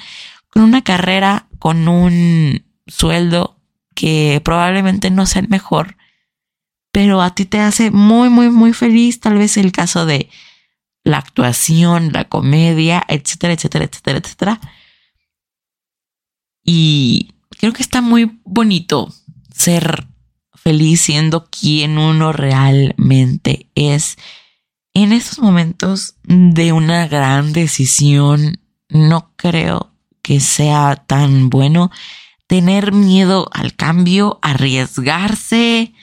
con 0.49 0.63
una 0.63 0.83
carrera, 0.83 1.47
con 1.57 1.87
un 1.87 2.65
sueldo 2.87 3.59
que 3.95 4.41
probablemente 4.43 5.09
no 5.11 5.25
sea 5.25 5.41
el 5.41 5.49
mejor, 5.49 5.97
pero 6.91 7.21
a 7.21 7.35
ti 7.35 7.45
te 7.45 7.59
hace 7.59 7.91
muy, 7.91 8.29
muy, 8.29 8.49
muy 8.49 8.73
feliz. 8.73 9.19
Tal 9.19 9.37
vez 9.37 9.57
el 9.57 9.71
caso 9.71 10.05
de 10.05 10.29
la 11.09 11.17
actuación, 11.17 12.11
la 12.13 12.25
comedia, 12.25 13.03
etcétera, 13.07 13.53
etcétera, 13.53 13.85
etcétera, 13.85 14.19
etcétera. 14.19 14.61
Y 16.63 17.33
creo 17.59 17.73
que 17.73 17.81
está 17.81 18.01
muy 18.01 18.39
bonito 18.43 19.11
ser 19.53 20.07
feliz 20.53 21.01
siendo 21.01 21.49
quien 21.49 21.97
uno 21.97 22.31
realmente 22.31 23.69
es. 23.75 24.17
En 24.93 25.13
estos 25.13 25.39
momentos 25.39 26.15
de 26.23 26.73
una 26.73 27.07
gran 27.07 27.53
decisión, 27.53 28.59
no 28.89 29.33
creo 29.35 29.93
que 30.21 30.39
sea 30.39 31.03
tan 31.07 31.49
bueno 31.49 31.91
tener 32.47 32.91
miedo 32.91 33.47
al 33.51 33.75
cambio, 33.75 34.39
arriesgarse, 34.41 35.93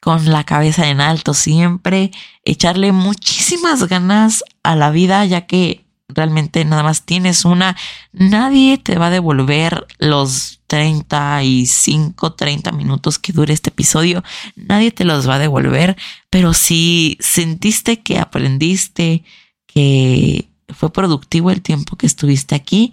con 0.00 0.30
la 0.30 0.44
cabeza 0.44 0.88
en 0.88 1.00
alto 1.00 1.34
siempre, 1.34 2.10
echarle 2.44 2.92
muchísimas 2.92 3.86
ganas 3.88 4.44
a 4.62 4.76
la 4.76 4.90
vida, 4.90 5.24
ya 5.24 5.46
que 5.46 5.84
realmente 6.08 6.64
nada 6.64 6.82
más 6.82 7.04
tienes 7.04 7.44
una, 7.44 7.76
nadie 8.12 8.78
te 8.78 8.96
va 8.96 9.08
a 9.08 9.10
devolver 9.10 9.86
los 9.98 10.60
35, 10.68 12.34
30 12.34 12.72
minutos 12.72 13.18
que 13.18 13.32
dure 13.32 13.52
este 13.52 13.70
episodio, 13.70 14.22
nadie 14.56 14.90
te 14.90 15.04
los 15.04 15.28
va 15.28 15.34
a 15.34 15.38
devolver, 15.38 15.96
pero 16.30 16.54
si 16.54 17.18
sentiste 17.20 18.00
que 18.00 18.18
aprendiste, 18.18 19.24
que 19.66 20.48
fue 20.68 20.92
productivo 20.92 21.50
el 21.50 21.62
tiempo 21.62 21.96
que 21.96 22.06
estuviste 22.06 22.54
aquí, 22.54 22.92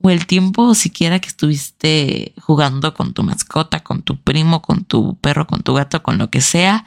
o 0.00 0.10
el 0.10 0.26
tiempo 0.26 0.74
siquiera 0.74 1.18
que 1.18 1.28
estuviste 1.28 2.34
jugando 2.40 2.94
con 2.94 3.14
tu 3.14 3.22
mascota, 3.22 3.80
con 3.80 4.02
tu 4.02 4.20
primo, 4.20 4.60
con 4.62 4.84
tu 4.84 5.16
perro, 5.18 5.46
con 5.46 5.62
tu 5.62 5.74
gato, 5.74 6.02
con 6.02 6.18
lo 6.18 6.30
que 6.30 6.40
sea, 6.40 6.84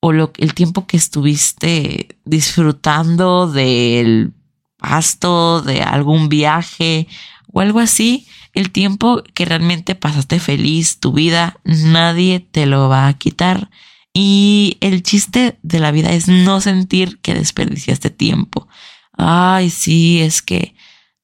o 0.00 0.12
lo, 0.12 0.32
el 0.38 0.54
tiempo 0.54 0.86
que 0.86 0.96
estuviste 0.96 2.18
disfrutando 2.24 3.46
del 3.50 4.32
pasto, 4.76 5.62
de 5.62 5.82
algún 5.82 6.28
viaje 6.28 7.06
o 7.52 7.60
algo 7.60 7.78
así, 7.78 8.26
el 8.54 8.70
tiempo 8.70 9.22
que 9.34 9.44
realmente 9.44 9.94
pasaste 9.94 10.40
feliz, 10.40 10.98
tu 10.98 11.12
vida, 11.12 11.60
nadie 11.64 12.40
te 12.40 12.66
lo 12.66 12.88
va 12.88 13.06
a 13.06 13.14
quitar. 13.14 13.70
Y 14.12 14.76
el 14.80 15.02
chiste 15.02 15.58
de 15.62 15.78
la 15.78 15.90
vida 15.90 16.12
es 16.12 16.28
no 16.28 16.60
sentir 16.60 17.18
que 17.20 17.34
desperdiciaste 17.34 18.10
tiempo. 18.10 18.68
Ay, 19.12 19.70
sí, 19.70 20.20
es 20.20 20.42
que 20.42 20.74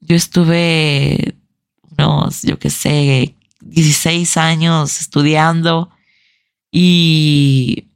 yo 0.09 0.16
estuve 0.16 1.37
unos, 1.97 2.42
yo 2.42 2.59
qué 2.59 2.71
sé, 2.71 3.37
16 3.61 4.37
años 4.38 5.01
estudiando 5.01 5.90
y, 6.73 7.88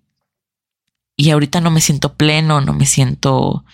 y 1.16 1.30
ahorita 1.30 1.60
no 1.62 1.70
me 1.70 1.80
siento 1.80 2.14
pleno, 2.14 2.60
no 2.60 2.74
me 2.74 2.84
siento 2.84 3.64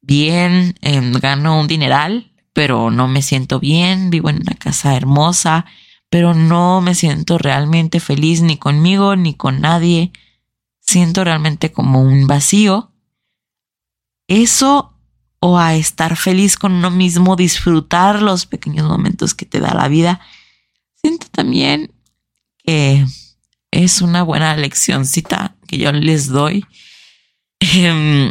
bien, 0.00 0.74
em, 0.80 1.12
gano 1.12 1.60
un 1.60 1.68
dineral, 1.68 2.32
pero 2.54 2.90
no 2.90 3.08
me 3.08 3.20
siento 3.20 3.60
bien, 3.60 4.08
vivo 4.08 4.30
en 4.30 4.36
una 4.36 4.54
casa 4.54 4.96
hermosa, 4.96 5.66
pero 6.08 6.34
no 6.34 6.80
me 6.80 6.94
siento 6.94 7.36
realmente 7.36 8.00
feliz 8.00 8.40
ni 8.40 8.56
conmigo 8.56 9.16
ni 9.16 9.34
con 9.34 9.60
nadie. 9.60 10.12
Siento 10.80 11.24
realmente 11.24 11.72
como 11.72 12.02
un 12.02 12.26
vacío. 12.26 12.92
Eso 14.28 14.91
o 15.44 15.58
a 15.58 15.74
estar 15.74 16.16
feliz 16.16 16.56
con 16.56 16.70
uno 16.70 16.88
mismo, 16.92 17.34
disfrutar 17.34 18.22
los 18.22 18.46
pequeños 18.46 18.86
momentos 18.86 19.34
que 19.34 19.44
te 19.44 19.58
da 19.58 19.74
la 19.74 19.88
vida. 19.88 20.20
Siento 20.94 21.26
también 21.32 21.92
que 22.58 23.04
es 23.72 24.02
una 24.02 24.22
buena 24.22 24.56
leccióncita 24.56 25.56
que 25.66 25.78
yo 25.78 25.90
les 25.90 26.28
doy. 26.28 26.64
Em, 27.58 28.30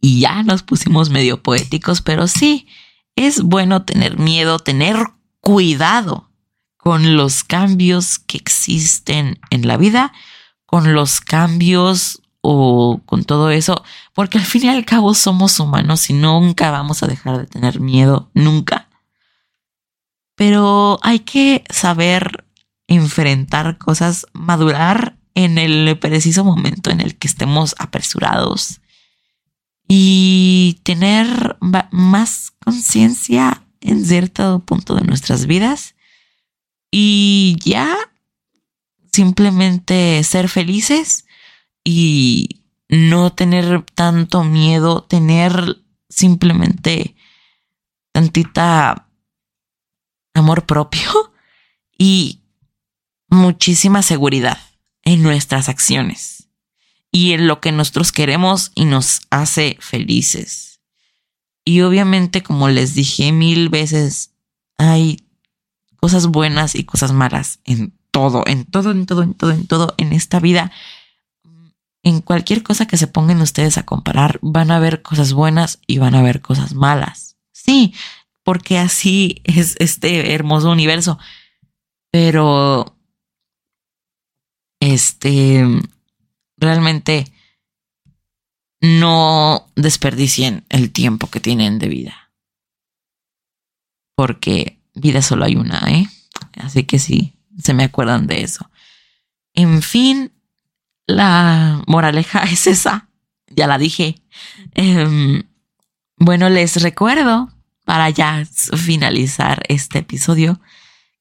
y 0.00 0.18
ya 0.18 0.42
nos 0.42 0.64
pusimos 0.64 1.10
medio 1.10 1.40
poéticos, 1.44 2.02
pero 2.02 2.26
sí, 2.26 2.66
es 3.14 3.40
bueno 3.40 3.84
tener 3.84 4.18
miedo, 4.18 4.58
tener 4.58 4.96
cuidado 5.40 6.28
con 6.76 7.16
los 7.16 7.44
cambios 7.44 8.18
que 8.18 8.36
existen 8.36 9.38
en 9.50 9.68
la 9.68 9.76
vida, 9.76 10.12
con 10.64 10.92
los 10.92 11.20
cambios 11.20 12.20
o 12.48 13.00
con 13.06 13.24
todo 13.24 13.50
eso, 13.50 13.82
porque 14.14 14.38
al 14.38 14.44
fin 14.44 14.64
y 14.64 14.68
al 14.68 14.84
cabo 14.84 15.14
somos 15.14 15.58
humanos 15.58 16.08
y 16.10 16.12
nunca 16.12 16.70
vamos 16.70 17.02
a 17.02 17.08
dejar 17.08 17.38
de 17.38 17.46
tener 17.46 17.80
miedo, 17.80 18.30
nunca. 18.34 18.88
Pero 20.36 21.00
hay 21.02 21.20
que 21.20 21.64
saber 21.70 22.46
enfrentar 22.86 23.78
cosas, 23.78 24.26
madurar 24.32 25.16
en 25.34 25.58
el 25.58 25.98
preciso 25.98 26.44
momento 26.44 26.90
en 26.90 27.00
el 27.00 27.16
que 27.16 27.26
estemos 27.26 27.74
apresurados 27.78 28.80
y 29.88 30.78
tener 30.84 31.56
más 31.90 32.52
conciencia 32.64 33.64
en 33.80 34.04
cierto 34.06 34.60
punto 34.60 34.94
de 34.94 35.02
nuestras 35.02 35.46
vidas 35.46 35.96
y 36.92 37.56
ya 37.64 37.96
simplemente 39.10 40.22
ser 40.22 40.48
felices 40.48 41.25
y 41.88 42.64
no 42.88 43.32
tener 43.32 43.86
tanto 43.94 44.42
miedo, 44.42 45.04
tener 45.04 45.76
simplemente 46.08 47.14
tantita 48.10 49.08
amor 50.34 50.66
propio 50.66 51.08
y 51.96 52.42
muchísima 53.28 54.02
seguridad 54.02 54.58
en 55.02 55.22
nuestras 55.22 55.68
acciones. 55.68 56.48
y 57.12 57.32
en 57.32 57.46
lo 57.46 57.60
que 57.60 57.72
nosotros 57.72 58.10
queremos 58.12 58.72
y 58.74 58.84
nos 58.84 59.20
hace 59.30 59.78
felices. 59.80 60.80
Y 61.64 61.80
obviamente, 61.80 62.42
como 62.42 62.68
les 62.68 62.94
dije 62.94 63.32
mil 63.32 63.68
veces, 63.70 64.32
hay 64.76 65.26
cosas 65.98 66.26
buenas 66.26 66.74
y 66.74 66.84
cosas 66.84 67.12
malas 67.12 67.60
en 67.64 67.96
todo, 68.10 68.42
en 68.46 68.64
todo, 68.64 68.90
en 68.90 69.06
todo, 69.06 69.22
en 69.22 69.34
todo, 69.34 69.52
en 69.52 69.66
todo, 69.66 69.94
en 69.96 70.12
esta 70.12 70.40
vida. 70.40 70.72
En 72.06 72.20
cualquier 72.20 72.62
cosa 72.62 72.86
que 72.86 72.96
se 72.96 73.08
pongan 73.08 73.40
ustedes 73.40 73.78
a 73.78 73.82
comparar, 73.84 74.38
van 74.40 74.70
a 74.70 74.78
ver 74.78 75.02
cosas 75.02 75.32
buenas 75.32 75.80
y 75.88 75.98
van 75.98 76.14
a 76.14 76.22
ver 76.22 76.40
cosas 76.40 76.72
malas. 76.72 77.36
Sí, 77.50 77.94
porque 78.44 78.78
así 78.78 79.40
es 79.44 79.74
este 79.80 80.32
hermoso 80.32 80.70
universo. 80.70 81.18
Pero, 82.12 82.96
este, 84.78 85.64
realmente 86.56 87.24
no 88.80 89.66
desperdicien 89.74 90.64
el 90.68 90.92
tiempo 90.92 91.28
que 91.28 91.40
tienen 91.40 91.80
de 91.80 91.88
vida. 91.88 92.30
Porque 94.14 94.78
vida 94.94 95.22
solo 95.22 95.44
hay 95.44 95.56
una, 95.56 95.80
¿eh? 95.88 96.06
Así 96.52 96.84
que 96.84 97.00
sí, 97.00 97.34
se 97.60 97.74
me 97.74 97.82
acuerdan 97.82 98.28
de 98.28 98.44
eso. 98.44 98.70
En 99.54 99.82
fin, 99.82 100.35
la 101.06 101.82
moraleja 101.86 102.42
es 102.50 102.66
esa. 102.66 103.08
Ya 103.48 103.66
la 103.66 103.78
dije. 103.78 104.16
Em, 104.74 105.44
bueno, 106.16 106.48
les 106.48 106.82
recuerdo, 106.82 107.50
para 107.84 108.10
ya 108.10 108.44
finalizar 108.76 109.62
este 109.68 110.00
episodio, 110.00 110.60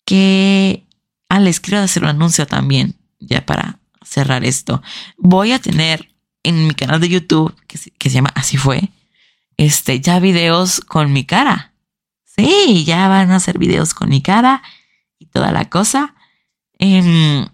que 0.05 0.85
ah, 1.29 1.39
les 1.39 1.59
quiero 1.59 1.79
hacer 1.79 2.03
un 2.03 2.09
anuncio 2.09 2.47
también, 2.47 2.95
ya 3.19 3.45
para 3.45 3.79
cerrar 4.03 4.43
esto. 4.43 4.81
Voy 5.17 5.51
a 5.51 5.59
tener 5.59 6.09
en 6.43 6.67
mi 6.67 6.73
canal 6.73 6.99
de 6.99 7.09
YouTube, 7.09 7.55
que, 7.67 7.77
se 7.77 8.15
llama 8.15 8.31
Así 8.35 8.57
fue, 8.57 8.89
este, 9.57 9.99
ya 9.99 10.19
videos 10.19 10.81
con 10.81 11.11
mi 11.13 11.25
cara. 11.25 11.73
Sí, 12.23 12.83
ya 12.85 13.07
van 13.07 13.31
a 13.31 13.37
hacer 13.37 13.57
videos 13.57 13.93
con 13.93 14.09
mi 14.09 14.21
cara 14.21 14.61
y 15.19 15.27
toda 15.27 15.51
la 15.51 15.69
cosa. 15.69 16.15
Em, 16.79 17.45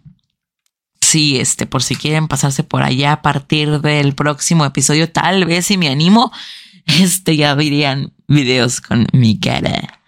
sí, 1.12 1.38
este, 1.40 1.66
por 1.66 1.84
si 1.84 1.96
quieren 1.96 2.30
pasarse 2.30 2.64
por 2.64 2.84
allá 2.84 3.12
a 3.12 3.22
partir 3.22 3.82
del 3.82 4.16
próximo 4.16 4.66
episodio, 4.66 5.12
tal 5.12 5.46
vez 5.46 5.66
si 5.66 5.78
me 5.78 5.90
animo, 5.90 6.32
este, 6.86 7.36
ya 7.36 7.54
verían 7.54 8.14
videos 8.28 8.80
con 8.80 9.08
mi 9.12 9.38
cara. 9.38 10.00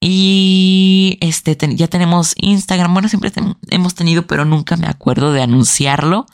Y 0.00 1.18
este, 1.20 1.56
ya 1.76 1.86
tenemos 1.86 2.34
Instagram. 2.36 2.92
Bueno, 2.92 3.08
siempre 3.08 3.30
hemos 3.68 3.94
tenido, 3.94 4.26
pero 4.26 4.44
nunca 4.44 4.76
me 4.76 4.88
acuerdo 4.88 5.32
de 5.32 5.42
anunciarlo. 5.42 6.26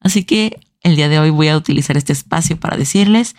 Así 0.00 0.24
que 0.24 0.60
el 0.82 0.94
día 0.94 1.08
de 1.08 1.18
hoy 1.18 1.30
voy 1.30 1.48
a 1.48 1.56
utilizar 1.56 1.96
este 1.96 2.12
espacio 2.12 2.60
para 2.60 2.76
decirles, 2.76 3.34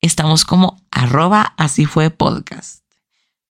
estamos 0.00 0.44
como 0.44 0.80
arroba 0.90 1.54
así 1.58 1.84
fue 1.84 2.10
podcast. 2.10 2.84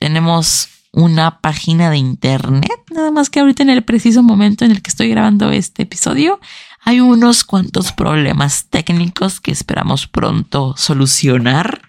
Tenemos 0.01 0.69
una 0.97 1.43
página 1.43 1.91
de 1.91 1.99
internet, 1.99 2.83
nada 2.91 3.11
más 3.11 3.29
que 3.29 3.41
ahorita 3.41 3.63
en 3.63 3.69
el 3.69 3.85
preciso 3.85 4.23
momento 4.23 4.65
en 4.65 4.71
el 4.71 4.81
que 4.81 4.89
estoy 4.89 5.11
grabando 5.11 5.51
este 5.51 5.83
episodio, 5.83 6.41
hay 6.81 7.01
unos 7.01 7.45
cuantos 7.45 7.93
problemas 7.93 8.69
técnicos 8.71 9.39
que 9.39 9.51
esperamos 9.51 10.07
pronto 10.07 10.75
solucionar. 10.79 11.83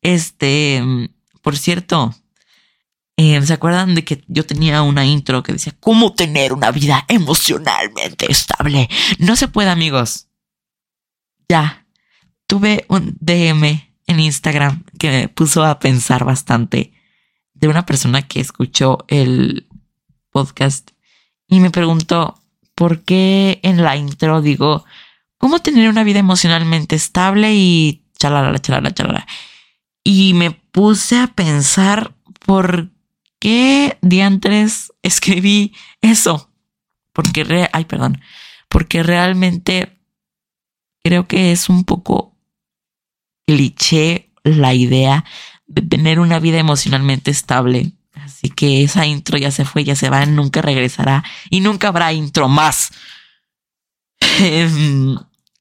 Este, 0.00 0.82
por 1.42 1.58
cierto, 1.58 2.14
eh, 3.18 3.42
¿se 3.42 3.52
acuerdan 3.52 3.94
de 3.94 4.02
que 4.02 4.24
yo 4.28 4.46
tenía 4.46 4.80
una 4.80 5.04
intro 5.04 5.42
que 5.42 5.52
decía 5.52 5.74
cómo 5.78 6.14
tener 6.14 6.54
una 6.54 6.70
vida 6.70 7.04
emocionalmente 7.08 8.32
estable? 8.32 8.88
No 9.18 9.36
se 9.36 9.46
puede, 9.46 9.68
amigos. 9.68 10.28
Ya, 11.50 11.84
tuve 12.46 12.86
un 12.88 13.14
DM 13.20 13.92
en 14.06 14.20
Instagram 14.20 14.84
que 14.98 15.10
me 15.10 15.28
puso 15.28 15.62
a 15.66 15.78
pensar 15.78 16.24
bastante 16.24 16.94
de 17.64 17.70
una 17.70 17.86
persona 17.86 18.20
que 18.20 18.40
escuchó 18.40 18.98
el 19.08 19.66
podcast 20.30 20.90
y 21.48 21.60
me 21.60 21.70
preguntó 21.70 22.38
por 22.74 23.04
qué 23.04 23.58
en 23.62 23.82
la 23.82 23.96
intro 23.96 24.42
digo 24.42 24.84
cómo 25.38 25.60
tener 25.60 25.88
una 25.88 26.04
vida 26.04 26.18
emocionalmente 26.18 26.94
estable 26.94 27.54
y 27.54 28.04
chalala, 28.18 28.58
chalala, 28.58 28.92
chalala. 28.92 29.26
Y 30.02 30.34
me 30.34 30.50
puse 30.50 31.18
a 31.18 31.28
pensar 31.28 32.14
por 32.44 32.90
qué 33.38 33.96
diantres 34.02 34.92
escribí 35.02 35.74
eso. 36.02 36.50
Porque, 37.14 37.44
re 37.44 37.70
ay, 37.72 37.86
perdón, 37.86 38.20
porque 38.68 39.02
realmente 39.02 39.98
creo 41.02 41.26
que 41.26 41.50
es 41.50 41.70
un 41.70 41.84
poco 41.84 42.36
cliché 43.46 44.34
la 44.42 44.74
idea 44.74 45.24
de 45.66 45.82
tener 45.82 46.20
una 46.20 46.38
vida 46.38 46.58
emocionalmente 46.58 47.30
estable. 47.30 47.92
Así 48.12 48.48
que 48.48 48.82
esa 48.82 49.06
intro 49.06 49.38
ya 49.38 49.50
se 49.50 49.64
fue, 49.64 49.84
ya 49.84 49.96
se 49.96 50.10
va, 50.10 50.24
nunca 50.26 50.62
regresará 50.62 51.24
y 51.50 51.60
nunca 51.60 51.88
habrá 51.88 52.12
intro 52.12 52.48
más. 52.48 52.92
Em, 54.40 55.16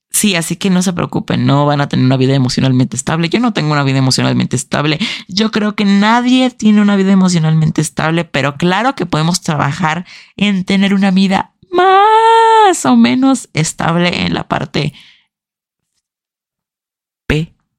sí, 0.09 0.35
así 0.35 0.55
que 0.55 0.69
no 0.69 0.81
se 0.81 0.93
preocupen, 0.93 1.45
no 1.45 1.65
van 1.65 1.81
a 1.81 1.89
tener 1.89 2.05
una 2.05 2.17
vida 2.17 2.33
emocionalmente 2.33 2.95
estable. 2.95 3.29
Yo 3.29 3.39
no 3.39 3.53
tengo 3.53 3.71
una 3.71 3.83
vida 3.83 3.97
emocionalmente 3.97 4.55
estable. 4.55 4.99
Yo 5.27 5.51
creo 5.51 5.75
que 5.75 5.85
nadie 5.85 6.49
tiene 6.49 6.81
una 6.81 6.95
vida 6.95 7.11
emocionalmente 7.11 7.81
estable, 7.81 8.25
pero 8.25 8.55
claro 8.55 8.95
que 8.95 9.05
podemos 9.05 9.41
trabajar 9.41 10.05
en 10.37 10.63
tener 10.63 10.93
una 10.93 11.11
vida 11.11 11.53
más 11.71 12.85
o 12.85 12.95
menos 12.95 13.49
estable 13.53 14.25
en 14.25 14.33
la 14.33 14.47
parte 14.47 14.93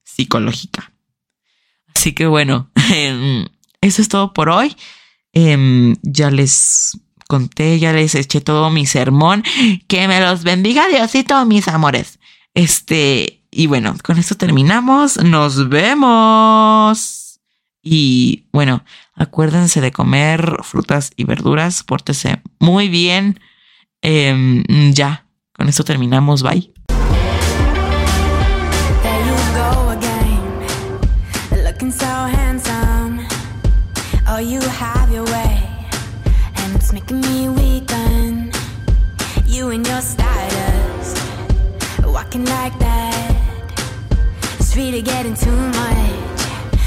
psicológica. 0.04 0.93
Así 1.94 2.12
que 2.12 2.26
bueno, 2.26 2.70
em, 2.92 3.46
eso 3.80 4.02
es 4.02 4.08
todo 4.08 4.32
por 4.32 4.48
hoy. 4.48 4.76
Em, 5.32 5.96
ya 6.02 6.30
les 6.30 6.98
conté, 7.28 7.78
ya 7.78 7.92
les 7.92 8.14
eché 8.14 8.40
todo 8.40 8.70
mi 8.70 8.86
sermón. 8.86 9.42
Que 9.88 10.08
me 10.08 10.20
los 10.20 10.44
bendiga 10.44 10.88
Diosito, 10.88 11.44
mis 11.46 11.68
amores. 11.68 12.18
Este, 12.54 13.42
y 13.50 13.66
bueno, 13.66 13.94
con 14.02 14.18
esto 14.18 14.36
terminamos. 14.36 15.16
Nos 15.22 15.68
vemos. 15.68 17.40
Y 17.82 18.46
bueno, 18.52 18.84
acuérdense 19.14 19.80
de 19.80 19.92
comer 19.92 20.58
frutas 20.62 21.10
y 21.16 21.24
verduras. 21.24 21.82
Pórtese 21.82 22.42
muy 22.58 22.88
bien. 22.88 23.40
Em, 24.02 24.64
ya, 24.92 25.26
con 25.52 25.68
esto 25.68 25.84
terminamos. 25.84 26.42
Bye. 26.42 26.73